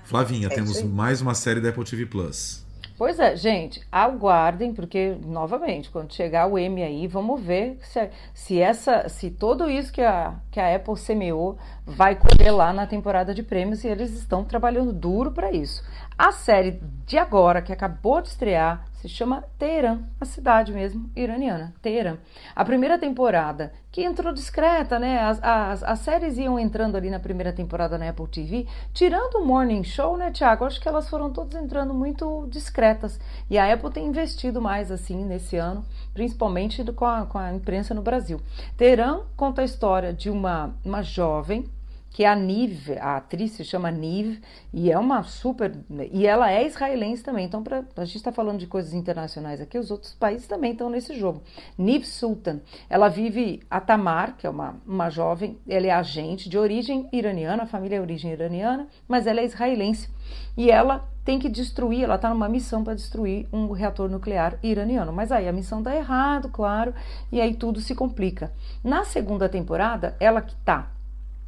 [0.04, 2.66] Flavinha, temos mais uma série da Apple TV Plus.
[3.04, 8.62] Pois é, gente, aguardem, porque, novamente, quando chegar o M aí, vamos ver se, se,
[8.62, 12.18] essa, se tudo isso que a, que a Apple semeou vai
[12.50, 15.84] lá na temporada de prêmios e eles estão trabalhando duro para isso.
[16.18, 21.74] A série de agora, que acabou de estrear, se chama Teherã, a cidade mesmo iraniana,
[21.82, 22.16] Teherã.
[22.56, 25.20] A primeira temporada, que entrou discreta, né?
[25.20, 29.46] As, as, as, séries iam entrando ali na primeira temporada na Apple TV, tirando o
[29.46, 30.64] Morning Show, né, Tiago?
[30.64, 33.20] Acho que elas foram todas entrando muito discretas.
[33.50, 37.94] E a Apple tem investido mais assim nesse ano, principalmente com a, com a imprensa
[37.94, 38.40] no Brasil.
[38.78, 41.70] Teherã conta a história de uma, uma jovem
[42.14, 44.40] que é a Nive, a atriz se chama Nive,
[44.72, 45.76] e é uma super.
[46.12, 47.46] E ela é israelense também.
[47.46, 50.92] Então, pra, a gente está falando de coisas internacionais aqui, os outros países também estão
[50.92, 51.42] nesse jogo.
[51.76, 56.58] Nive Sultan, ela vive a Tamar, que é uma, uma jovem, ela é agente de
[56.58, 60.08] origem iraniana, a família é origem iraniana, mas ela é israelense.
[60.56, 65.12] E ela tem que destruir, ela está numa missão para destruir um reator nuclear iraniano.
[65.12, 66.94] Mas aí a missão dá errado, claro,
[67.32, 68.54] e aí tudo se complica.
[68.84, 70.93] Na segunda temporada, ela que está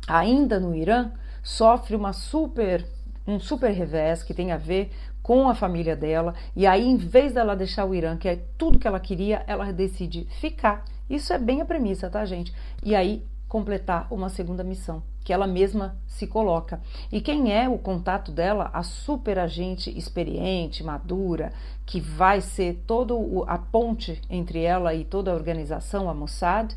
[0.07, 1.11] ainda no Irã,
[1.43, 2.85] sofre uma super,
[3.27, 4.91] um super revés que tem a ver
[5.21, 8.77] com a família dela, e aí, em vez dela deixar o Irã, que é tudo
[8.77, 10.85] que ela queria, ela decide ficar.
[11.09, 12.53] Isso é bem a premissa, tá, gente?
[12.83, 16.81] E aí completar uma segunda missão, que ela mesma se coloca.
[17.11, 18.69] E quem é o contato dela?
[18.73, 21.53] A super agente experiente, madura,
[21.85, 23.13] que vai ser toda
[23.47, 26.75] a ponte entre ela e toda a organização, a Mossad,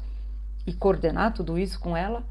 [0.66, 2.22] e coordenar tudo isso com ela?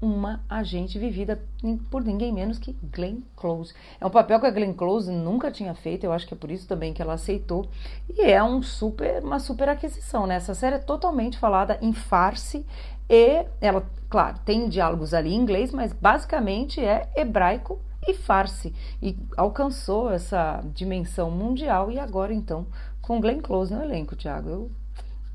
[0.00, 1.42] Uma agente vivida
[1.90, 3.74] por ninguém menos que Glenn Close.
[4.00, 6.50] É um papel que a Glenn Close nunca tinha feito, eu acho que é por
[6.50, 7.68] isso também que ela aceitou.
[8.08, 10.36] E é um super, uma super aquisição, né?
[10.36, 12.64] Essa série é totalmente falada em farce
[13.10, 18.72] e ela, claro, tem diálogos ali em inglês, mas basicamente é hebraico e farce.
[19.02, 22.66] E alcançou essa dimensão mundial e agora então
[23.02, 24.48] com Glenn Close no elenco, Thiago.
[24.48, 24.70] Eu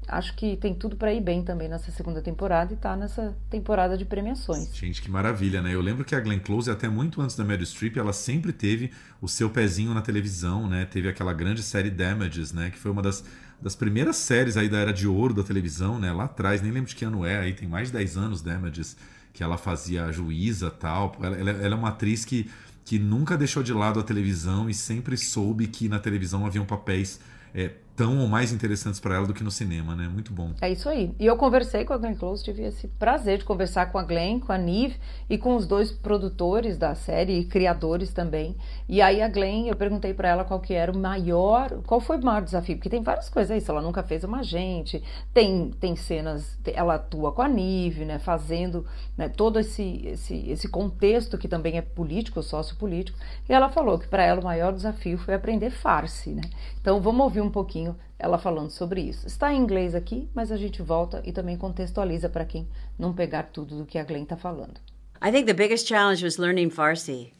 [0.07, 3.97] acho que tem tudo para ir bem também nessa segunda temporada e tá nessa temporada
[3.97, 4.75] de premiações.
[4.75, 5.73] Gente, que maravilha, né?
[5.73, 8.91] Eu lembro que a Glenn Close, até muito antes da Meryl Streep, ela sempre teve
[9.21, 10.85] o seu pezinho na televisão, né?
[10.85, 12.69] Teve aquela grande série Damages, né?
[12.69, 13.23] Que foi uma das,
[13.61, 16.11] das primeiras séries aí da Era de Ouro da televisão, né?
[16.11, 18.97] Lá atrás, nem lembro de que ano é, aí tem mais de 10 anos Damages,
[19.33, 21.15] que ela fazia a juíza tal.
[21.21, 22.49] Ela, ela, ela é uma atriz que,
[22.85, 27.19] que nunca deixou de lado a televisão e sempre soube que na televisão haviam papéis
[27.53, 30.07] é, tão ou mais interessantes para ela do que no cinema, né?
[30.07, 30.51] Muito bom.
[30.61, 31.13] É isso aí.
[31.19, 34.39] E eu conversei com a Glenn Close, tive esse prazer de conversar com a Glenn,
[34.39, 34.97] com a Nive
[35.29, 38.55] e com os dois produtores da série e criadores também.
[38.89, 42.17] E aí a Glenn, eu perguntei para ela qual que era o maior, qual foi
[42.17, 45.95] o maior desafio, porque tem várias coisas aí, ela nunca fez uma agente, tem tem
[45.95, 48.85] cenas, ela atua com a Nive, né, fazendo
[49.17, 53.17] né, todo esse, esse esse contexto que também é político, sociopolítico.
[53.47, 56.41] E ela falou que para ela o maior desafio foi aprender farce, né?
[56.81, 59.27] Então vamos ouvir um pouquinho ela falando sobre isso.
[59.27, 63.43] Está em inglês aqui, mas a gente volta e também contextualiza para quem não pegar
[63.43, 64.79] tudo do que a Glenn está falando.
[65.21, 67.31] I think the biggest challenge was learning Farsi.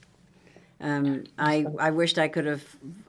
[0.80, 2.64] Um, I, I wished I could have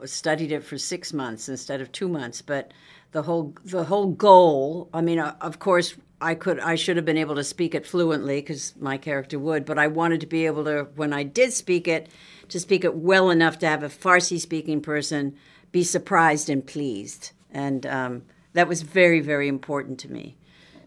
[0.05, 2.71] studied it for six months instead of two months, but
[3.11, 4.89] the whole the whole goal.
[4.93, 7.85] I mean, uh, of course, I could I should have been able to speak it
[7.85, 11.51] fluently because my character would, but I wanted to be able to when I did
[11.51, 12.07] speak it
[12.49, 15.35] to speak it well enough to have a Farsi speaking person
[15.75, 17.33] be surprised and pleased.
[17.51, 20.37] And um, that was very, very important to me.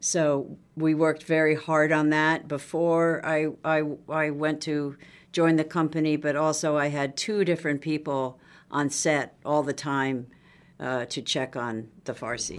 [0.01, 4.97] So we worked very hard on that before I, I, I went to
[5.31, 10.29] join the company, but also I had two different people on set all the time
[10.81, 12.59] uh, to check on the Farsi.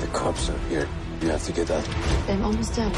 [0.00, 0.88] The cops are here.
[1.20, 1.88] You have to get out.
[2.28, 2.92] I'm almost done.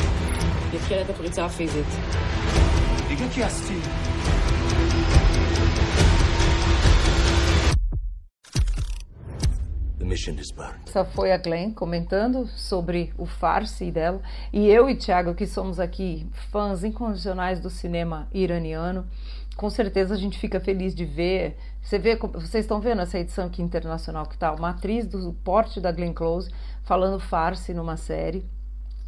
[10.87, 14.21] Essa foi a Glenn comentando sobre o farce dela.
[14.53, 19.07] E eu e Thiago, que somos aqui fãs incondicionais do cinema iraniano,
[19.57, 21.57] com certeza a gente fica feliz de ver.
[21.81, 25.81] Você vê, vocês estão vendo essa edição aqui internacional que tá uma atriz do porte
[25.81, 26.51] da Glenn Close
[26.83, 28.45] falando farce numa série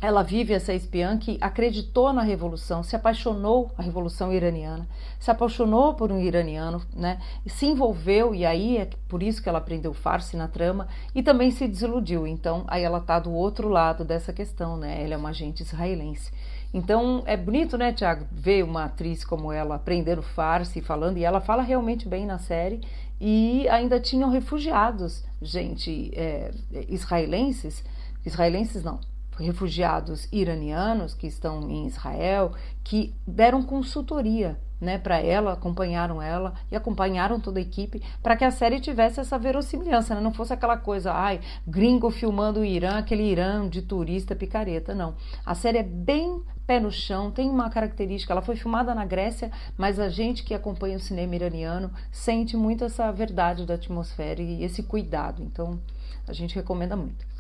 [0.05, 4.87] ela vive essa espiã que acreditou na revolução, se apaixonou a revolução iraniana,
[5.19, 7.19] se apaixonou por um iraniano, né?
[7.47, 11.51] Se envolveu e aí é por isso que ela aprendeu farce na trama e também
[11.51, 12.27] se desiludiu.
[12.27, 15.03] Então, aí ela tá do outro lado dessa questão, né?
[15.03, 16.31] Ela é uma agente israelense.
[16.73, 21.41] Então, é bonito, né, Tiago, ver uma atriz como ela aprendendo farce falando e ela
[21.41, 22.81] fala realmente bem na série
[23.21, 26.51] e ainda tinham refugiados, gente, é,
[26.89, 27.85] israelenses,
[28.27, 28.99] israelenses não,
[29.39, 36.77] refugiados iranianos que estão em Israel, que deram consultoria né, para ela, acompanharam ela e
[36.77, 40.21] acompanharam toda a equipe para que a série tivesse essa verossimilhança, né?
[40.21, 45.15] não fosse aquela coisa, ai, gringo filmando o Irã, aquele Irã de turista picareta, não.
[45.45, 49.51] A série é bem pé no chão, tem uma característica, ela foi filmada na Grécia,
[49.77, 54.65] mas a gente que acompanha o cinema iraniano sente muito essa verdade da atmosfera e
[54.65, 55.43] esse cuidado.
[55.43, 55.79] Então,
[56.27, 57.34] a gente recomenda muito.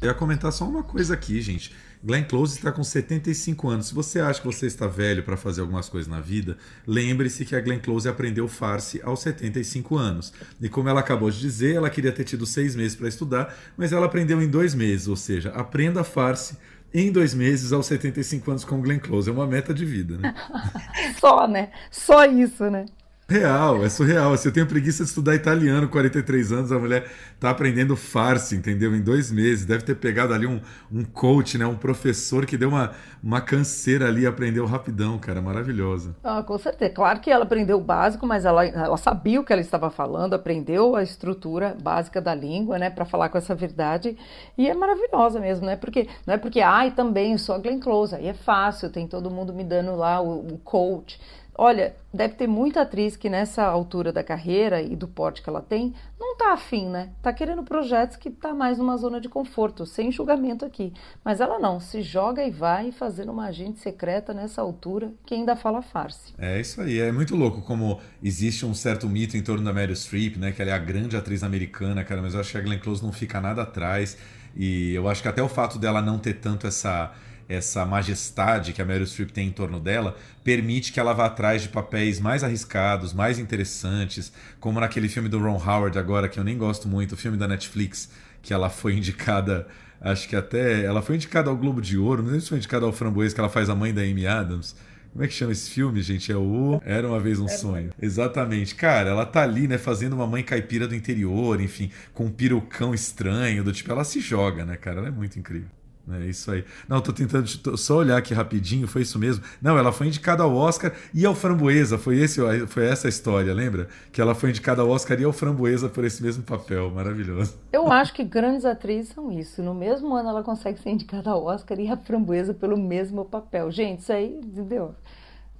[0.00, 1.74] Eu ia comentar só uma coisa aqui, gente.
[2.04, 3.88] Glenn Close está com 75 anos.
[3.88, 7.56] Se você acha que você está velho para fazer algumas coisas na vida, lembre-se que
[7.56, 10.32] a Glenn Close aprendeu farce aos 75 anos.
[10.60, 13.92] E como ela acabou de dizer, ela queria ter tido seis meses para estudar, mas
[13.92, 15.08] ela aprendeu em dois meses.
[15.08, 16.58] Ou seja, aprenda farce
[16.92, 19.28] em dois meses aos 75 anos com Glenn Close.
[19.28, 20.34] É uma meta de vida, né?
[21.18, 21.70] Só, né?
[21.90, 22.84] Só isso, né?
[23.28, 24.32] Real, é surreal.
[24.32, 27.10] Assim, eu tenho preguiça de estudar italiano, 43 anos, a mulher
[27.40, 28.94] tá aprendendo farce, entendeu?
[28.94, 29.66] Em dois meses.
[29.66, 30.60] Deve ter pegado ali um,
[30.92, 31.66] um coach, né?
[31.66, 35.42] Um professor que deu uma, uma canseira ali aprendeu rapidão, cara.
[35.42, 36.14] Maravilhosa.
[36.22, 36.92] Ah, com certeza.
[36.92, 40.34] Claro que ela aprendeu o básico, mas ela, ela sabia o que ela estava falando,
[40.34, 42.90] aprendeu a estrutura básica da língua, né?
[42.90, 44.16] para falar com essa verdade.
[44.56, 45.74] E é maravilhosa mesmo, né?
[45.74, 49.28] Porque, não é porque, ai, também sou a Glenn Close, aí é fácil, tem todo
[49.28, 51.18] mundo me dando lá o, o coach.
[51.58, 55.62] Olha, deve ter muita atriz que nessa altura da carreira e do porte que ela
[55.62, 57.10] tem, não tá afim, né?
[57.22, 60.92] Tá querendo projetos que tá mais numa zona de conforto, sem julgamento aqui.
[61.24, 65.56] Mas ela não, se joga e vai fazendo uma agente secreta nessa altura que ainda
[65.56, 66.34] fala farce.
[66.38, 69.96] É isso aí, é muito louco como existe um certo mito em torno da Meryl
[69.96, 70.52] Streep, né?
[70.52, 73.02] Que ela é a grande atriz americana, cara, mas eu acho que a Glenn Close
[73.02, 74.18] não fica nada atrás.
[74.54, 77.12] E eu acho que até o fato dela não ter tanto essa
[77.48, 81.62] essa majestade que a Meryl Streep tem em torno dela, permite que ela vá atrás
[81.62, 86.44] de papéis mais arriscados, mais interessantes, como naquele filme do Ron Howard agora, que eu
[86.44, 88.10] nem gosto muito, o filme da Netflix,
[88.42, 89.66] que ela foi indicada,
[90.00, 92.84] acho que até, ela foi indicada ao Globo de Ouro, não sei se foi indicada
[92.84, 94.74] ao Framboesa, que ela faz a mãe da Amy Adams.
[95.12, 96.30] Como é que chama esse filme, gente?
[96.30, 97.90] É o Era uma vez um sonho.
[98.02, 98.74] Exatamente.
[98.74, 102.92] Cara, ela tá ali, né, fazendo uma mãe caipira do interior, enfim, com um pirucão
[102.92, 104.98] estranho, do tipo, ela se joga, né, cara?
[104.98, 105.70] Ela é muito incrível.
[106.08, 106.64] É isso aí.
[106.88, 109.42] Não, tô tentando só olhar aqui rapidinho, foi isso mesmo.
[109.60, 113.88] Não, ela foi indicada ao Oscar e ao Framboesa, foi, esse, foi essa história, lembra?
[114.12, 117.54] Que ela foi indicada ao Oscar e ao Framboesa por esse mesmo papel, maravilhoso.
[117.72, 119.62] Eu acho que grandes atrizes são isso.
[119.62, 123.70] No mesmo ano ela consegue ser indicada ao Oscar e a Framboesa pelo mesmo papel.
[123.72, 124.94] Gente, isso aí, entendeu?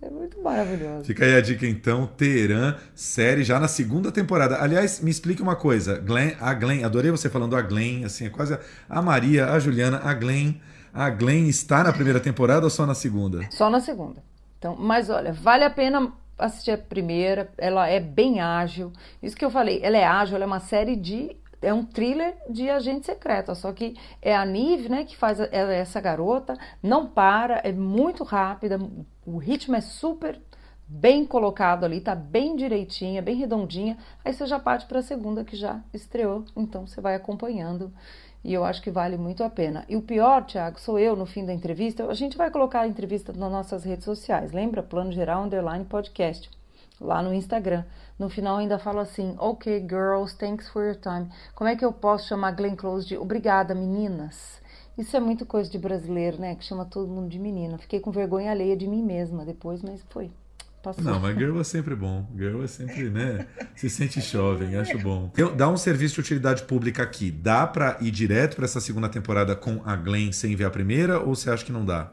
[0.01, 1.05] É muito maravilhoso.
[1.05, 4.63] Fica aí a dica então, Teherã, série já na segunda temporada.
[4.63, 8.31] Aliás, me explique uma coisa, Glenn, a Glenn, adorei você falando a Glenn, assim, é
[8.31, 10.55] quase a Maria, a Juliana, a Glenn.
[10.93, 13.47] A Glenn está na primeira temporada ou só na segunda?
[13.51, 14.23] Só na segunda.
[14.59, 18.93] Então, mas olha, vale a pena assistir a primeira, ela é bem ágil.
[19.23, 22.37] Isso que eu falei, ela é ágil, ela é uma série de é um thriller
[22.49, 27.09] de agente secreto, só que é a Nive, né, que faz é essa garota, não
[27.09, 28.79] para, é muito rápida,
[29.27, 30.41] o ritmo é super
[30.87, 33.99] bem colocado ali, tá bem direitinha, bem redondinha.
[34.25, 37.93] Aí você já parte para a segunda que já estreou, então você vai acompanhando
[38.45, 39.85] e eu acho que vale muito a pena.
[39.89, 42.07] E o pior, Thiago, sou eu no fim da entrevista.
[42.07, 44.85] A gente vai colocar a entrevista nas nossas redes sociais, lembra?
[44.85, 46.49] Plano Geral Underline Podcast,
[47.01, 47.83] lá no Instagram.
[48.19, 51.29] No final ainda falo assim, ok, girls, thanks for your time.
[51.55, 54.61] Como é que eu posso chamar Glenn Close de obrigada, meninas?
[54.97, 56.55] Isso é muito coisa de brasileiro, né?
[56.55, 57.77] Que chama todo mundo de menina.
[57.77, 60.31] Fiquei com vergonha alheia de mim mesma depois, mas foi.
[60.83, 61.05] Passou.
[61.05, 62.25] Não, mas girl é sempre bom.
[62.35, 63.47] Girl é sempre, né?
[63.75, 65.31] Se sente jovem, acho bom.
[65.55, 67.31] Dá um serviço de utilidade pública aqui.
[67.31, 71.21] Dá para ir direto para essa segunda temporada com a Glenn sem ver a primeira
[71.21, 72.13] ou você acha que não dá?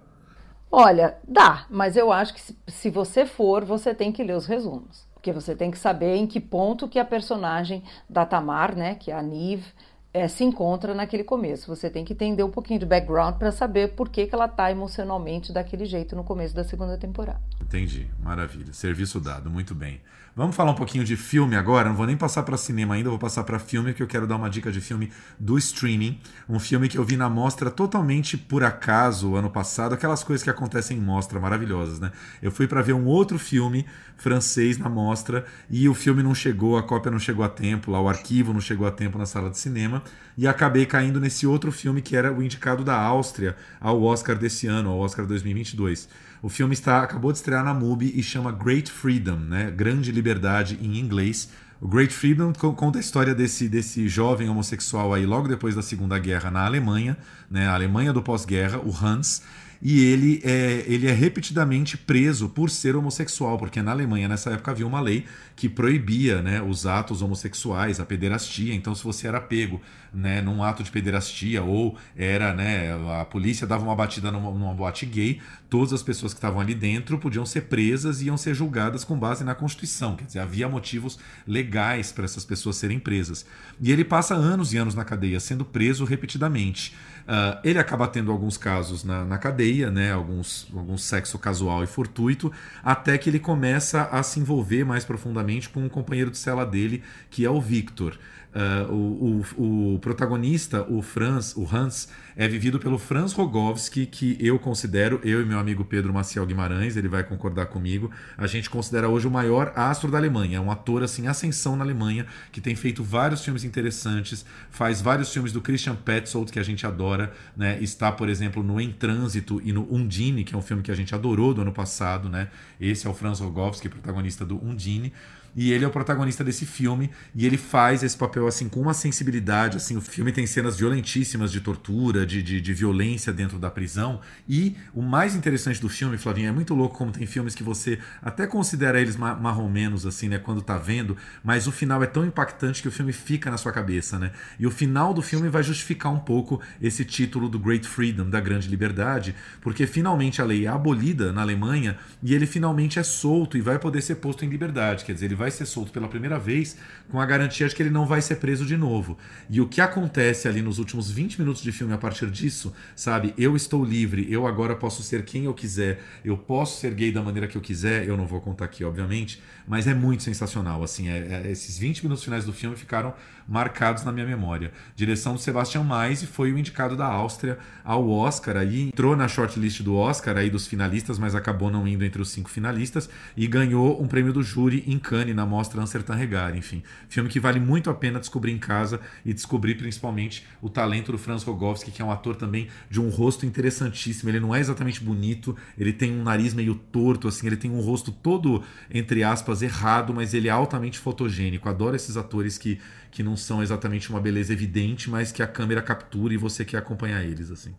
[0.69, 4.47] Olha, dá, mas eu acho que se, se você for, você tem que ler os
[4.47, 5.05] resumos.
[5.23, 9.09] Porque você tem que saber em que ponto que a personagem da Tamar, né, que
[9.09, 9.71] é a Nive,
[10.13, 11.76] é, se encontra naquele começo.
[11.76, 14.69] Você tem que entender um pouquinho de background para saber por que, que ela está
[14.69, 17.41] emocionalmente daquele jeito no começo da segunda temporada.
[17.60, 18.71] Entendi, maravilha.
[18.73, 19.99] Serviço dado, muito bem.
[20.36, 21.89] Vamos falar um pouquinho de filme agora.
[21.89, 24.36] Não vou nem passar para cinema ainda, vou passar para filme, que eu quero dar
[24.36, 26.19] uma dica de filme do streaming.
[26.49, 29.93] Um filme que eu vi na mostra totalmente por acaso ano passado.
[29.93, 32.12] Aquelas coisas que acontecem em mostra maravilhosas, né?
[32.41, 33.86] Eu fui para ver um outro filme
[34.17, 38.02] francês na mostra e o filme não chegou, a cópia não chegou a tempo, lá
[38.02, 40.02] o arquivo não chegou a tempo na sala de cinema
[40.37, 44.67] e acabei caindo nesse outro filme que era o indicado da Áustria ao Oscar desse
[44.67, 46.09] ano, ao Oscar 2022.
[46.41, 49.71] O filme está acabou de estrear na MUBI e chama Great Freedom, né?
[49.71, 51.49] Grande Liberdade em inglês.
[51.79, 56.17] O Great Freedom conta a história desse, desse jovem homossexual aí logo depois da Segunda
[56.17, 57.17] Guerra na Alemanha,
[57.49, 57.67] né?
[57.67, 59.43] A Alemanha do pós-guerra, o Hans.
[59.86, 64.72] E ele é, ele é repetidamente preso por ser homossexual, porque na Alemanha nessa época
[64.72, 65.26] havia uma lei
[65.58, 68.74] que proibia né, os atos homossexuais, a pederastia.
[68.74, 69.82] Então, se você era pego
[70.13, 74.74] né, num ato de pederastia ou era né, a polícia dava uma batida numa, numa
[74.74, 78.56] boate gay, todas as pessoas que estavam ali dentro podiam ser presas e iam ser
[78.56, 80.15] julgadas com base na Constituição.
[80.15, 83.46] Quer dizer, havia motivos legais para essas pessoas serem presas.
[83.82, 86.96] E ele passa anos e anos na cadeia, sendo preso repetidamente.
[87.23, 91.88] Uh, ele acaba tendo alguns casos na, na cadeia, né, alguns, alguns sexo casual e
[91.88, 92.51] fortuito,
[92.83, 97.01] até que ele começa a se envolver mais profundamente com um companheiro de cela dele,
[97.29, 98.17] que é o Victor.
[98.53, 104.37] Uh, o, o, o, protagonista, o Franz, o Hans, é vivido pelo Franz Rogowski, que
[104.39, 108.69] eu considero, eu e meu amigo Pedro Maciel Guimarães, ele vai concordar comigo, a gente
[108.69, 110.62] considera hoje o maior astro da Alemanha.
[110.62, 115.52] Um ator assim, ascensão na Alemanha, que tem feito vários filmes interessantes, faz vários filmes
[115.52, 117.12] do Christian Petzold, que a gente adora,
[117.55, 117.77] né?
[117.81, 120.95] Está, por exemplo, no Em Trânsito e no Undine, que é um filme que a
[120.95, 122.49] gente adorou do ano passado, né?
[122.79, 125.13] Esse é o Franz Rogowski, protagonista do Undine.
[125.56, 128.93] E ele é o protagonista desse filme e ele faz esse papel assim com uma
[128.93, 133.69] sensibilidade, assim, o filme tem cenas violentíssimas de tortura, de, de, de violência dentro da
[133.69, 134.19] prisão.
[134.47, 137.99] E o mais interessante do filme, Flavinha, é muito louco como tem filmes que você
[138.21, 142.81] até considera eles marromenos assim, né, quando tá vendo, mas o final é tão impactante
[142.81, 144.31] que o filme fica na sua cabeça, né?
[144.60, 148.39] E o final do filme vai justificar um pouco esse título do Great Freedom, da
[148.39, 153.58] grande liberdade, porque finalmente a lei é abolida na Alemanha e ele finalmente é solto
[153.58, 156.08] e vai poder ser posto em liberdade, quer dizer, ele vai vai ser solto pela
[156.08, 156.77] primeira vez
[157.10, 159.17] com a garantia de que ele não vai ser preso de novo.
[159.50, 163.33] E o que acontece ali nos últimos 20 minutos de filme a partir disso, sabe?
[163.37, 167.21] Eu estou livre, eu agora posso ser quem eu quiser, eu posso ser gay da
[167.21, 170.83] maneira que eu quiser, eu não vou contar aqui, obviamente, mas é muito sensacional.
[170.83, 173.13] Assim, é, é, esses 20 minutos finais do filme ficaram
[173.47, 174.71] marcados na minha memória.
[174.95, 179.81] Direção do Sebastian Mais foi o indicado da Áustria ao Oscar, aí entrou na shortlist
[179.81, 184.01] do Oscar aí dos finalistas, mas acabou não indo entre os cinco finalistas e ganhou
[184.01, 186.83] um prêmio do júri em Cannes na mostra Amsterdam Regar, enfim.
[187.09, 191.17] Filme que vale muito a pena descobrir em casa e descobrir principalmente o talento do
[191.17, 194.29] Franz Rogowski, que é um ator também de um rosto interessantíssimo.
[194.29, 197.81] Ele não é exatamente bonito, ele tem um nariz meio torto, assim, ele tem um
[197.81, 201.69] rosto todo, entre aspas, errado, mas ele é altamente fotogênico.
[201.69, 202.79] Adoro esses atores que,
[203.12, 206.77] que não são exatamente uma beleza evidente, mas que a câmera captura e você quer
[206.77, 207.75] acompanhar eles, assim.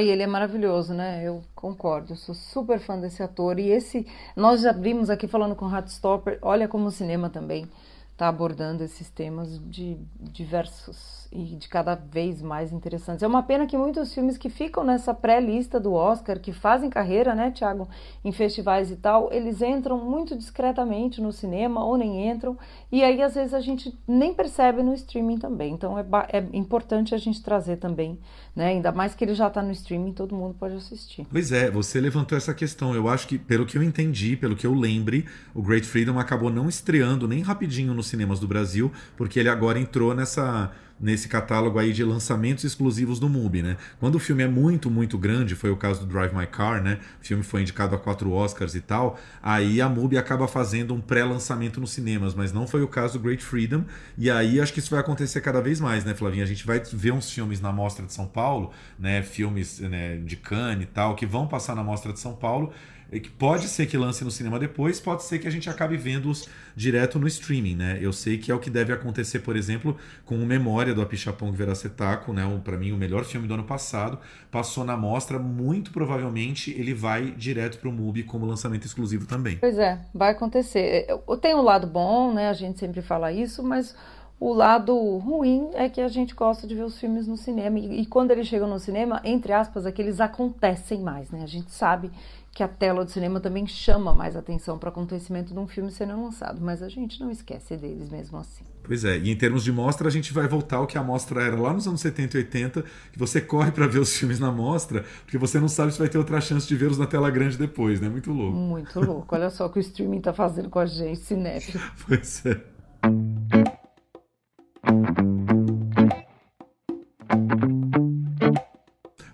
[0.00, 1.22] E ele é maravilhoso, né?
[1.24, 3.58] Eu concordo, eu sou super fã desse ator.
[3.58, 6.38] E esse, nós já abrimos aqui falando com Stopper.
[6.42, 7.68] olha como o cinema também
[8.12, 13.22] está abordando esses temas de diversos e de cada vez mais interessantes.
[13.22, 17.34] É uma pena que muitos filmes que ficam nessa pré-lista do Oscar, que fazem carreira,
[17.34, 17.88] né, Thiago,
[18.24, 22.58] em festivais e tal, eles entram muito discretamente no cinema ou nem entram,
[22.90, 25.72] e aí às vezes a gente nem percebe no streaming também.
[25.72, 28.18] Então é, é importante a gente trazer também,
[28.54, 31.26] né, ainda mais que ele já está no streaming, todo mundo pode assistir.
[31.30, 32.94] Pois é, você levantou essa questão.
[32.94, 36.50] Eu acho que, pelo que eu entendi, pelo que eu lembre, o Great Freedom acabou
[36.50, 41.78] não estreando nem rapidinho nos cinemas do Brasil, porque ele agora entrou nessa nesse catálogo
[41.78, 43.76] aí de lançamentos exclusivos do MUBI, né?
[44.00, 46.98] Quando o filme é muito, muito grande, foi o caso do Drive My Car, né?
[47.20, 51.00] O filme foi indicado a quatro Oscars e tal, aí a MUBI acaba fazendo um
[51.00, 53.84] pré-lançamento nos cinemas, mas não foi o caso do Great Freedom,
[54.16, 56.44] e aí acho que isso vai acontecer cada vez mais, né, Flavinha?
[56.44, 59.22] A gente vai ver uns filmes na Mostra de São Paulo, né?
[59.22, 62.72] Filmes né, de Cannes e tal, que vão passar na Mostra de São Paulo,
[63.10, 66.48] que pode ser que lance no cinema depois, pode ser que a gente acabe vendo-os
[66.74, 67.98] direto no streaming, né?
[68.00, 71.52] Eu sei que é o que deve acontecer, por exemplo, com o Memória do Apichapong
[71.56, 72.42] Veracetaco, né?
[72.64, 74.18] Para mim, o melhor filme do ano passado,
[74.50, 79.56] passou na mostra, muito provavelmente ele vai direto para o MUBI como lançamento exclusivo também.
[79.58, 81.06] Pois é, vai acontecer.
[81.40, 82.48] Tem um lado bom, né?
[82.48, 83.94] A gente sempre fala isso, mas
[84.38, 88.02] o lado ruim é que a gente gosta de ver os filmes no cinema e,
[88.02, 91.42] e quando eles chegam no cinema, entre aspas, é que eles acontecem mais, né?
[91.42, 92.10] A gente sabe
[92.56, 95.92] que a tela do cinema também chama mais atenção para o acontecimento de um filme
[95.92, 98.64] sendo lançado, mas a gente não esquece deles mesmo assim.
[98.82, 101.42] Pois é, e em termos de mostra, a gente vai voltar ao que a mostra
[101.42, 102.82] era lá nos anos 70 e 80,
[103.12, 106.08] que você corre para ver os filmes na mostra, porque você não sabe se vai
[106.08, 108.08] ter outra chance de vê-los na tela grande depois, né?
[108.08, 108.56] Muito louco.
[108.56, 109.34] Muito louco.
[109.34, 111.84] Olha só o que o streaming está fazendo com a gente, cinéfilo.
[112.08, 112.58] pois é.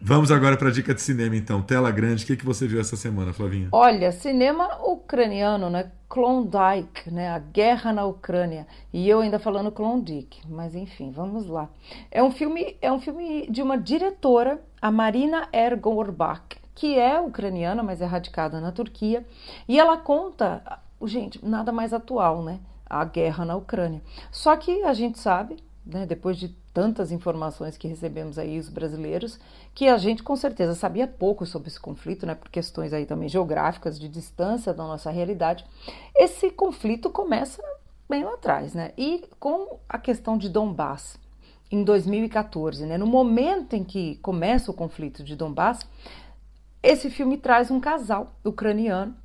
[0.05, 1.62] Vamos agora para a dica de cinema, então.
[1.62, 3.68] Tela grande, o que, que você viu essa semana, Flavinha?
[3.70, 5.92] Olha, cinema ucraniano, né?
[6.09, 7.30] Klondike, né?
[7.30, 8.66] A guerra na Ucrânia.
[8.92, 11.70] E eu ainda falando Klondike, mas enfim, vamos lá.
[12.11, 17.80] É um filme, é um filme de uma diretora, a Marina Ergorbach, que é ucraniana,
[17.84, 19.24] mas é radicada na Turquia,
[19.68, 22.59] e ela conta, gente, nada mais atual, né?
[22.84, 24.03] A guerra na Ucrânia.
[24.32, 29.39] Só que a gente sabe, né, depois de tantas informações que recebemos aí os brasileiros,
[29.75, 33.29] que a gente com certeza sabia pouco sobre esse conflito, né, por questões aí também
[33.29, 35.64] geográficas, de distância da nossa realidade.
[36.16, 37.62] Esse conflito começa
[38.09, 38.93] bem lá atrás, né?
[38.97, 41.18] E com a questão de Donbass
[41.70, 42.99] em 2014, né?
[42.99, 45.87] No momento em que começa o conflito de Donbass,
[46.83, 49.16] esse filme traz um casal ucraniano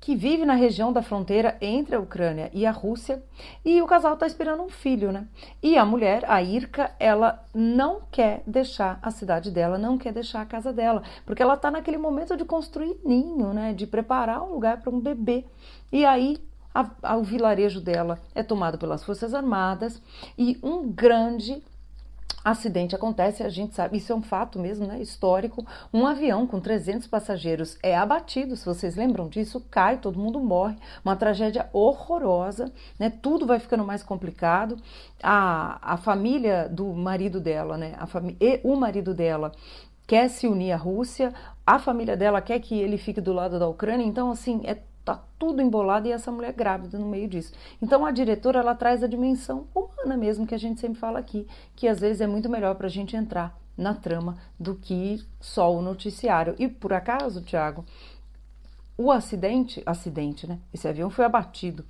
[0.00, 3.22] que vive na região da fronteira entre a Ucrânia e a Rússia,
[3.62, 5.28] e o casal está esperando um filho, né?
[5.62, 10.40] E a mulher, a Irka, ela não quer deixar a cidade dela, não quer deixar
[10.40, 13.74] a casa dela, porque ela está naquele momento de construir ninho, né?
[13.74, 15.44] De preparar um lugar para um bebê.
[15.92, 16.38] E aí
[16.74, 20.00] a, a, o vilarejo dela é tomado pelas Forças Armadas
[20.38, 21.62] e um grande
[22.44, 25.66] acidente acontece, a gente sabe, isso é um fato mesmo, né, histórico.
[25.92, 30.76] Um avião com 300 passageiros é abatido, se vocês lembram disso, cai, todo mundo morre.
[31.04, 33.10] Uma tragédia horrorosa, né?
[33.10, 34.76] Tudo vai ficando mais complicado.
[35.22, 38.06] A, a família do marido dela, né, a
[38.40, 39.52] e o marido dela
[40.06, 41.32] quer se unir à Rússia,
[41.64, 44.76] a família dela quer que ele fique do lado da Ucrânia, então assim, é
[45.14, 47.52] tá tudo embolado e essa mulher grávida no meio disso.
[47.80, 51.46] Então a diretora ela traz a dimensão humana mesmo que a gente sempre fala aqui,
[51.74, 55.74] que às vezes é muito melhor para a gente entrar na trama do que só
[55.74, 56.54] o noticiário.
[56.58, 57.84] E por acaso, Tiago,
[58.96, 60.58] o acidente, acidente, né?
[60.72, 61.84] Esse avião foi abatido.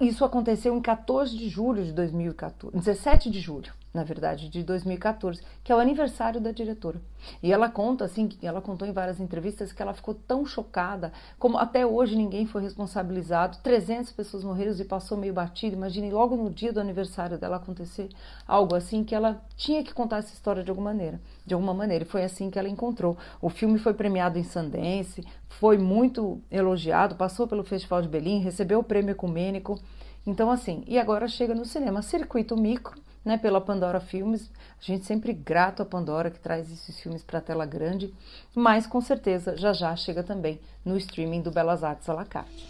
[0.00, 5.42] Isso aconteceu em 14 de julho de 2014, 17 de julho na verdade, de 2014,
[5.64, 7.00] que é o aniversário da diretora.
[7.42, 11.58] E ela conta, assim, ela contou em várias entrevistas que ela ficou tão chocada, como
[11.58, 15.74] até hoje ninguém foi responsabilizado, 300 pessoas morreram e passou meio batido.
[15.74, 18.08] Imagine logo no dia do aniversário dela acontecer
[18.46, 21.20] algo assim, que ela tinha que contar essa história de alguma maneira.
[21.44, 23.16] De alguma maneira, e foi assim que ela encontrou.
[23.42, 28.78] O filme foi premiado em Sundance, foi muito elogiado, passou pelo Festival de Berlim, recebeu
[28.78, 29.76] o prêmio ecumênico.
[30.24, 32.00] Então, assim, e agora chega no cinema.
[32.00, 34.51] Circuito Micro, né, pela Pandora Filmes.
[34.79, 38.13] A gente sempre grato a Pandora que traz esses filmes para a tela grande,
[38.53, 42.67] mas com certeza já já chega também no streaming do Belas Artes à la carte.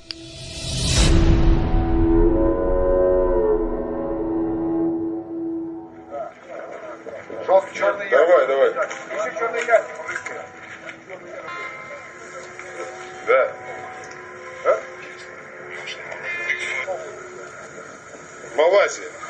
[8.09, 8.73] Давай, давай.
[13.27, 13.63] Да.
[18.55, 19.26] Малайзия.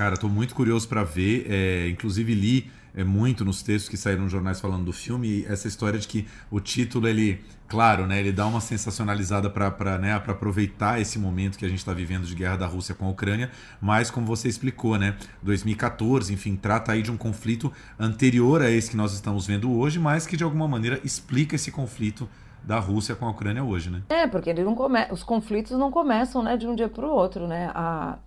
[0.00, 1.46] Cara, tô muito curioso para ver.
[1.46, 5.68] É, inclusive li é, muito nos textos que saíram nos jornais falando do filme essa
[5.68, 10.98] história de que o título ele, claro, né, ele dá uma sensacionalizada para né, aproveitar
[10.98, 14.10] esse momento que a gente está vivendo de guerra da Rússia com a Ucrânia, mas
[14.10, 18.96] como você explicou, né, 2014, enfim, trata aí de um conflito anterior a esse que
[18.96, 22.26] nós estamos vendo hoje, mas que de alguma maneira explica esse conflito
[22.64, 24.00] da Rússia com a Ucrânia hoje, né?
[24.08, 25.06] É, porque ele não come...
[25.10, 27.70] os conflitos não começam, né, de um dia para o outro, né?
[27.74, 28.18] A,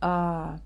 [0.00, 0.56] a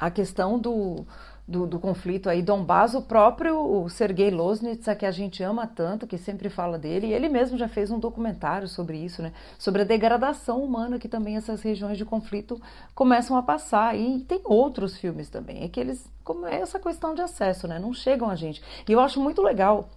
[0.00, 1.04] a questão do,
[1.46, 6.16] do, do, conflito aí, Donbass, o próprio Sergei Loznitsa, que a gente ama tanto, que
[6.16, 9.32] sempre fala dele, ele mesmo já fez um documentário sobre isso, né?
[9.58, 12.58] Sobre a degradação humana que também essas regiões de conflito
[12.94, 13.94] começam a passar.
[13.94, 17.78] E tem outros filmes também, é que eles, como é essa questão de acesso, né?
[17.78, 18.62] Não chegam a gente.
[18.88, 19.88] E eu acho muito legal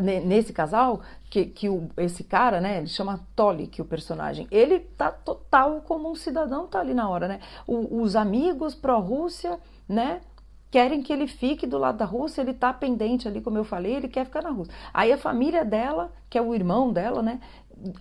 [0.00, 5.10] nesse casal, que, que o, esse cara, né, ele chama Tolik, o personagem, ele tá
[5.10, 7.40] total como um cidadão tá ali na hora, né?
[7.66, 10.20] O, os amigos pró-Rússia, né,
[10.70, 13.94] querem que ele fique do lado da Rússia, ele tá pendente ali, como eu falei,
[13.94, 14.74] ele quer ficar na Rússia.
[14.92, 17.40] Aí a família dela, que é o irmão dela, né,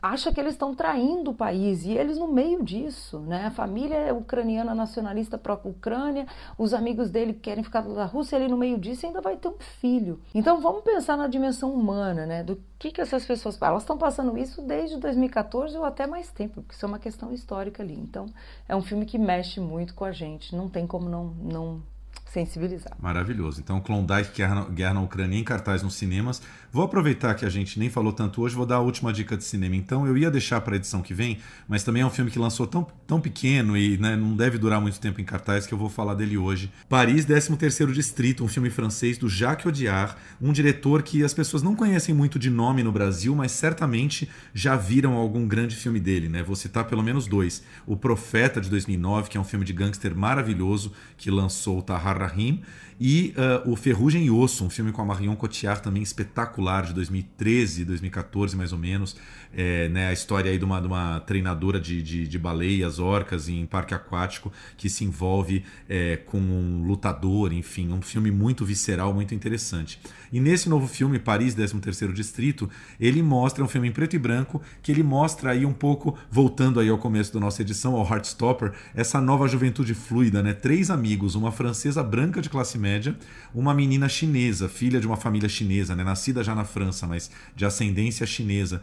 [0.02, 3.48] acha que eles estão traindo o país e eles no meio disso, né?
[3.48, 8.78] A família ucraniana nacionalista pró-Ucrânia, os amigos dele querem ficar da Rússia, ele no meio
[8.78, 10.20] disso ainda vai ter um filho.
[10.34, 12.44] Então vamos pensar na dimensão humana, né?
[12.44, 16.62] Do que que essas pessoas, elas estão passando isso desde 2014 ou até mais tempo,
[16.62, 17.96] porque isso é uma questão histórica ali.
[17.96, 18.28] Então
[18.68, 21.94] é um filme que mexe muito com a gente, não tem como não não
[22.34, 22.94] sensibilizar.
[23.00, 23.62] Maravilhoso.
[23.62, 26.42] Então, Klondike, Guerra na Ucrânia, em cartaz nos cinemas.
[26.74, 29.44] Vou aproveitar que a gente nem falou tanto hoje, vou dar a última dica de
[29.44, 29.76] cinema.
[29.76, 32.40] Então, eu ia deixar para a edição que vem, mas também é um filme que
[32.40, 35.78] lançou tão, tão pequeno e né, não deve durar muito tempo em cartaz que eu
[35.78, 36.72] vou falar dele hoje.
[36.90, 41.76] Paris, 13º Distrito, um filme francês do Jacques Audiard, um diretor que as pessoas não
[41.76, 46.42] conhecem muito de nome no Brasil, mas certamente já viram algum grande filme dele, né?
[46.42, 47.62] Vou citar pelo menos dois.
[47.86, 52.18] O Profeta, de 2009, que é um filme de gangster maravilhoso, que lançou o Tahar
[52.18, 52.64] Rahim,
[53.00, 53.34] e
[53.66, 57.86] uh, o Ferrugem e Osso, um filme com a Marion Cotillard também espetacular, de 2013,
[57.86, 59.16] 2014 mais ou menos.
[59.56, 63.48] É, né, a história aí de uma, de uma treinadora de, de, de, baleias, orcas
[63.48, 69.14] em parque aquático que se envolve é, com um lutador, enfim, um filme muito visceral,
[69.14, 70.00] muito interessante.
[70.32, 74.62] E nesse novo filme, Paris, 13º Distrito, ele mostra um filme em preto e branco
[74.82, 78.74] que ele mostra aí um pouco, voltando aí ao começo da nossa edição, ao Heartstopper,
[78.96, 80.54] essa nova juventude fluida, né?
[80.54, 83.16] Três amigos, uma francesa branca de classe média,
[83.54, 86.04] uma menina chinesa, filha de uma família chinesa, né?
[86.04, 88.82] nascida já na França, mas de ascendência chinesa,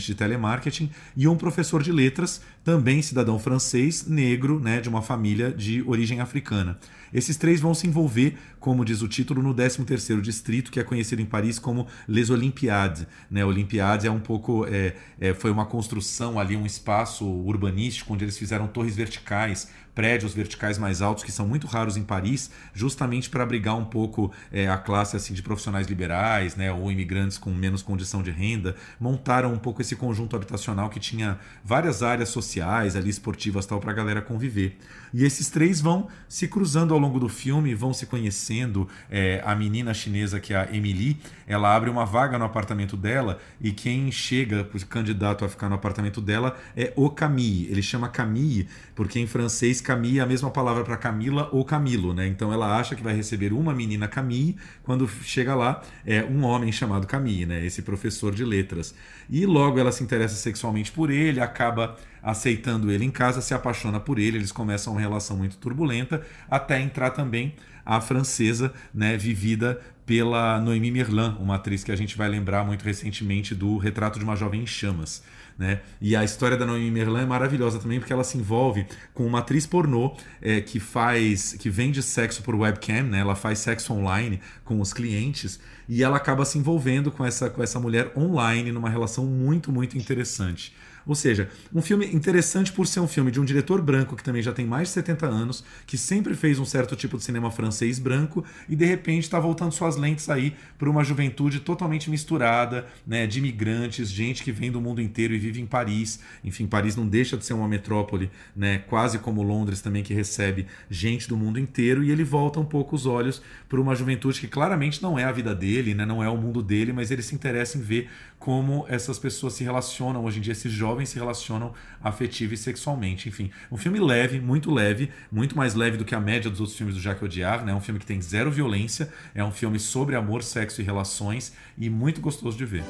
[0.00, 4.80] de telemarketing, e um professor de letras, também cidadão francês, negro, né?
[4.80, 6.78] de uma família de origem africana.
[7.12, 11.20] Esses três vão se envolver, como diz o título, no 13º distrito, que é conhecido
[11.20, 13.06] em Paris como Les Olympiades.
[13.30, 13.44] Né?
[13.44, 18.38] Olympiades é um pouco, é, é, foi uma construção ali, um espaço urbanístico onde eles
[18.38, 23.42] fizeram torres verticais prédios verticais mais altos que são muito raros em Paris, justamente para
[23.42, 27.82] abrigar um pouco é, a classe assim de profissionais liberais, né, ou imigrantes com menos
[27.82, 33.10] condição de renda, montaram um pouco esse conjunto habitacional que tinha várias áreas sociais ali
[33.10, 34.78] esportivas tal para a galera conviver.
[35.12, 38.88] E esses três vão se cruzando ao longo do filme, vão se conhecendo.
[39.10, 43.38] É, a menina chinesa que é a Emily, ela abre uma vaga no apartamento dela
[43.60, 47.70] e quem chega candidato a ficar no apartamento dela é o Camille.
[47.70, 52.14] Ele chama Camille porque em francês Camille é a mesma palavra para Camila ou Camilo,
[52.14, 52.26] né?
[52.26, 56.70] Então ela acha que vai receber uma menina Camille, quando chega lá é um homem
[56.72, 57.64] chamado Camille, né?
[57.64, 58.94] Esse professor de letras.
[59.28, 63.98] E logo ela se interessa sexualmente por ele, acaba aceitando ele em casa, se apaixona
[63.98, 67.54] por ele, eles começam uma relação muito turbulenta, até entrar também
[67.84, 72.82] a francesa, né, vivida pela Noémie Merlan, uma atriz que a gente vai lembrar muito
[72.84, 75.22] recentemente do Retrato de uma Jovem em Chamas.
[75.58, 75.80] Né?
[76.00, 79.40] E a história da Noemi Merlan é maravilhosa também porque ela se envolve com uma
[79.40, 83.20] atriz pornô é, que faz, que vende sexo por webcam, né?
[83.20, 87.62] Ela faz sexo online com os clientes e ela acaba se envolvendo com essa, com
[87.62, 90.74] essa mulher online numa relação muito, muito interessante.
[91.06, 94.42] Ou seja, um filme interessante por ser um filme de um diretor branco que também
[94.42, 97.98] já tem mais de 70 anos, que sempre fez um certo tipo de cinema francês
[97.98, 103.26] branco e de repente está voltando suas lentes aí para uma juventude totalmente misturada, né,
[103.26, 106.20] de imigrantes, gente que vem do mundo inteiro e vive em Paris.
[106.44, 110.66] Enfim, Paris não deixa de ser uma metrópole, né, quase como Londres também que recebe
[110.90, 114.48] gente do mundo inteiro e ele volta um pouco os olhos para uma juventude que
[114.48, 117.34] claramente não é a vida dele, né, não é o mundo dele, mas ele se
[117.34, 121.72] interessa em ver como essas pessoas se relacionam hoje em dia, esses jovens se relacionam
[122.02, 123.28] afetiva e sexualmente.
[123.28, 126.76] Enfim, um filme leve, muito leve, muito mais leve do que a média dos outros
[126.76, 127.72] filmes do Jacques Audiard, né?
[127.72, 131.52] É um filme que tem zero violência, é um filme sobre amor, sexo e relações
[131.78, 132.84] e muito gostoso de ver.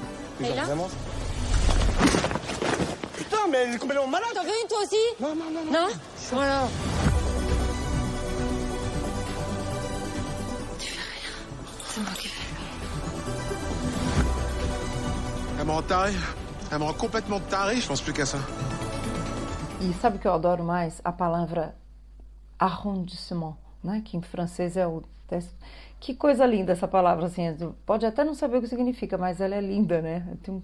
[3.16, 5.72] Putain, mais elle est complètement malade T'en veux une toi aussi Non, non, non, non.
[5.72, 5.88] Non
[6.32, 6.68] Voilà.
[10.78, 11.32] Tu fais rien.
[11.88, 12.42] C'est moi qui fais.
[15.61, 16.41] Elle me
[16.79, 18.39] me rend complètement taré, je pense plus qu'à ça.
[19.81, 21.01] E sabe o que eu adoro mais?
[21.05, 21.75] A palavra
[22.59, 24.01] arrondissement, né?
[24.05, 25.03] que em francês é o.
[25.99, 27.43] Que coisa linda essa palavra, assim.
[27.87, 30.37] Pode até não saber o que significa, mas ela é linda, né?
[30.43, 30.62] Tem um...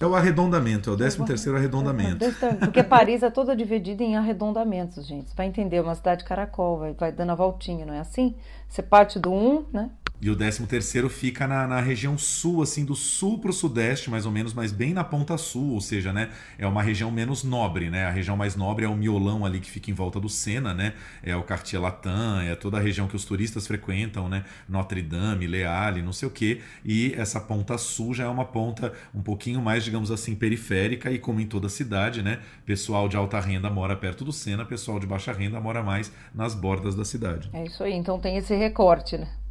[0.00, 2.24] É o arredondamento, é o 13 terceiro arredondamento.
[2.58, 5.34] Porque Paris é toda dividida em arredondamentos, gente.
[5.36, 8.34] Vai entender, uma cidade caracol, vai, vai dando a voltinha, não é assim?
[8.68, 9.90] Você parte do 1, né?
[10.22, 14.08] E o 13 terceiro fica na, na, região sul, assim, do sul para o sudeste,
[14.08, 17.42] mais ou menos, mas bem na ponta sul, ou seja, né, é uma região menos
[17.42, 18.04] nobre, né?
[18.04, 20.94] A região mais nobre é o miolão ali que fica em volta do Sena, né?
[21.24, 24.44] É o Cartier Latin, é toda a região que os turistas frequentam, né?
[24.68, 26.60] Notre Dame, Leale, não sei o quê.
[26.84, 31.18] E essa ponta sul já é uma ponta um pouquinho mais, digamos assim, periférica e
[31.18, 32.38] como em toda cidade, né?
[32.64, 36.54] Pessoal de alta renda mora perto do Sena, pessoal de baixa renda mora mais nas
[36.54, 37.50] bordas da cidade.
[37.52, 39.41] É isso aí, então tem esse recorte, né?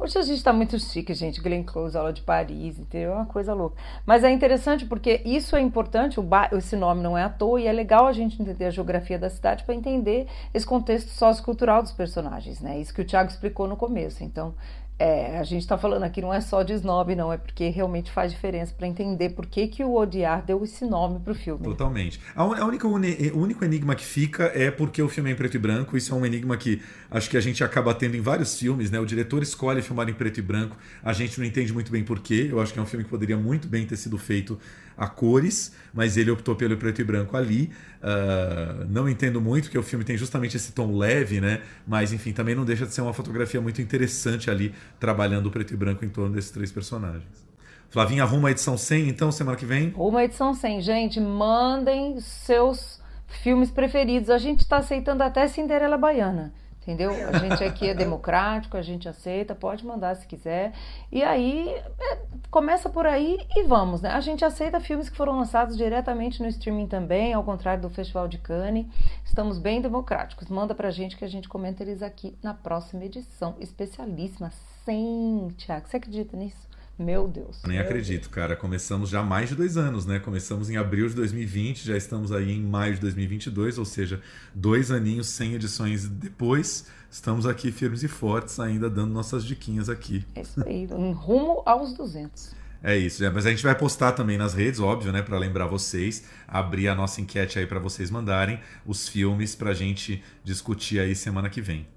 [0.00, 1.40] Hoje a gente está muito chique, gente.
[1.40, 3.10] Glenn Close, aula de Paris, entendeu?
[3.10, 3.76] É uma coisa louca.
[4.06, 7.66] Mas é interessante porque isso é importante, o esse nome não é à toa, e
[7.66, 11.90] é legal a gente entender a geografia da cidade para entender esse contexto sociocultural dos
[11.90, 12.78] personagens, né?
[12.78, 14.22] Isso que o Thiago explicou no começo.
[14.22, 14.54] Então,
[14.98, 18.10] é, a gente está falando aqui não é só de snob, não, é porque realmente
[18.10, 21.62] faz diferença para entender por que, que o Odiar deu esse nome pro filme.
[21.62, 22.20] Totalmente.
[22.34, 22.92] A, a única, o
[23.38, 25.96] único enigma que fica é porque o filme é em preto e branco.
[25.96, 29.00] Isso é um enigma que acho que a gente acaba tendo em vários filmes, né?
[29.00, 32.48] O diretor escolhe filmar em preto e branco, a gente não entende muito bem porquê.
[32.50, 34.58] Eu acho que é um filme que poderia muito bem ter sido feito
[34.96, 37.70] a cores, mas ele optou pelo preto e branco ali.
[38.02, 41.62] Uh, não entendo muito, porque o filme tem justamente esse tom leve, né?
[41.86, 45.72] Mas enfim, também não deixa de ser uma fotografia muito interessante ali, trabalhando o preto
[45.72, 47.48] e branco em torno desses três personagens.
[47.90, 49.94] Flavinha, arruma a edição 100 então, semana que vem?
[49.96, 50.82] Uma edição 100.
[50.82, 54.28] Gente, mandem seus filmes preferidos.
[54.28, 56.52] A gente está aceitando até Cinderela Baiana
[56.88, 57.12] Entendeu?
[57.28, 60.72] A gente aqui é democrático, a gente aceita, pode mandar se quiser.
[61.12, 62.18] E aí, é,
[62.50, 64.08] começa por aí e vamos, né?
[64.08, 68.26] A gente aceita filmes que foram lançados diretamente no streaming também, ao contrário do Festival
[68.26, 68.86] de Cannes.
[69.22, 70.48] Estamos bem democráticos.
[70.48, 73.54] Manda pra gente que a gente comenta eles aqui na próxima edição.
[73.60, 74.50] Especialíssima.
[74.86, 75.86] Sim, Tiago.
[75.86, 76.67] Você acredita nisso?
[76.98, 77.60] Meu Deus.
[77.64, 78.34] Nem Meu acredito, Deus.
[78.34, 78.56] cara.
[78.56, 80.18] Começamos já há mais de dois anos, né?
[80.18, 84.20] Começamos em abril de 2020, já estamos aí em maio de 2022, ou seja,
[84.52, 86.86] dois aninhos, 100 edições depois.
[87.08, 90.26] Estamos aqui firmes e fortes, ainda dando nossas diquinhas aqui.
[90.34, 92.56] É isso aí, em rumo aos 200.
[92.82, 95.66] É isso, é, mas a gente vai postar também nas redes, óbvio, né, para lembrar
[95.66, 101.14] vocês, abrir a nossa enquete aí para vocês mandarem os filmes pra gente discutir aí
[101.14, 101.88] semana que vem.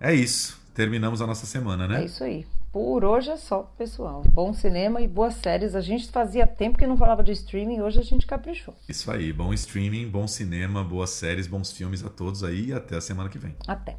[0.00, 2.02] É isso, terminamos a nossa semana, né?
[2.02, 2.46] É isso aí.
[2.72, 4.22] Por hoje é só, pessoal.
[4.32, 5.74] Bom cinema e boas séries.
[5.74, 8.74] A gente fazia tempo que não falava de streaming, hoje a gente caprichou.
[8.88, 12.96] Isso aí, bom streaming, bom cinema, boas séries, bons filmes a todos aí e até
[12.96, 13.54] a semana que vem.
[13.68, 13.98] Até.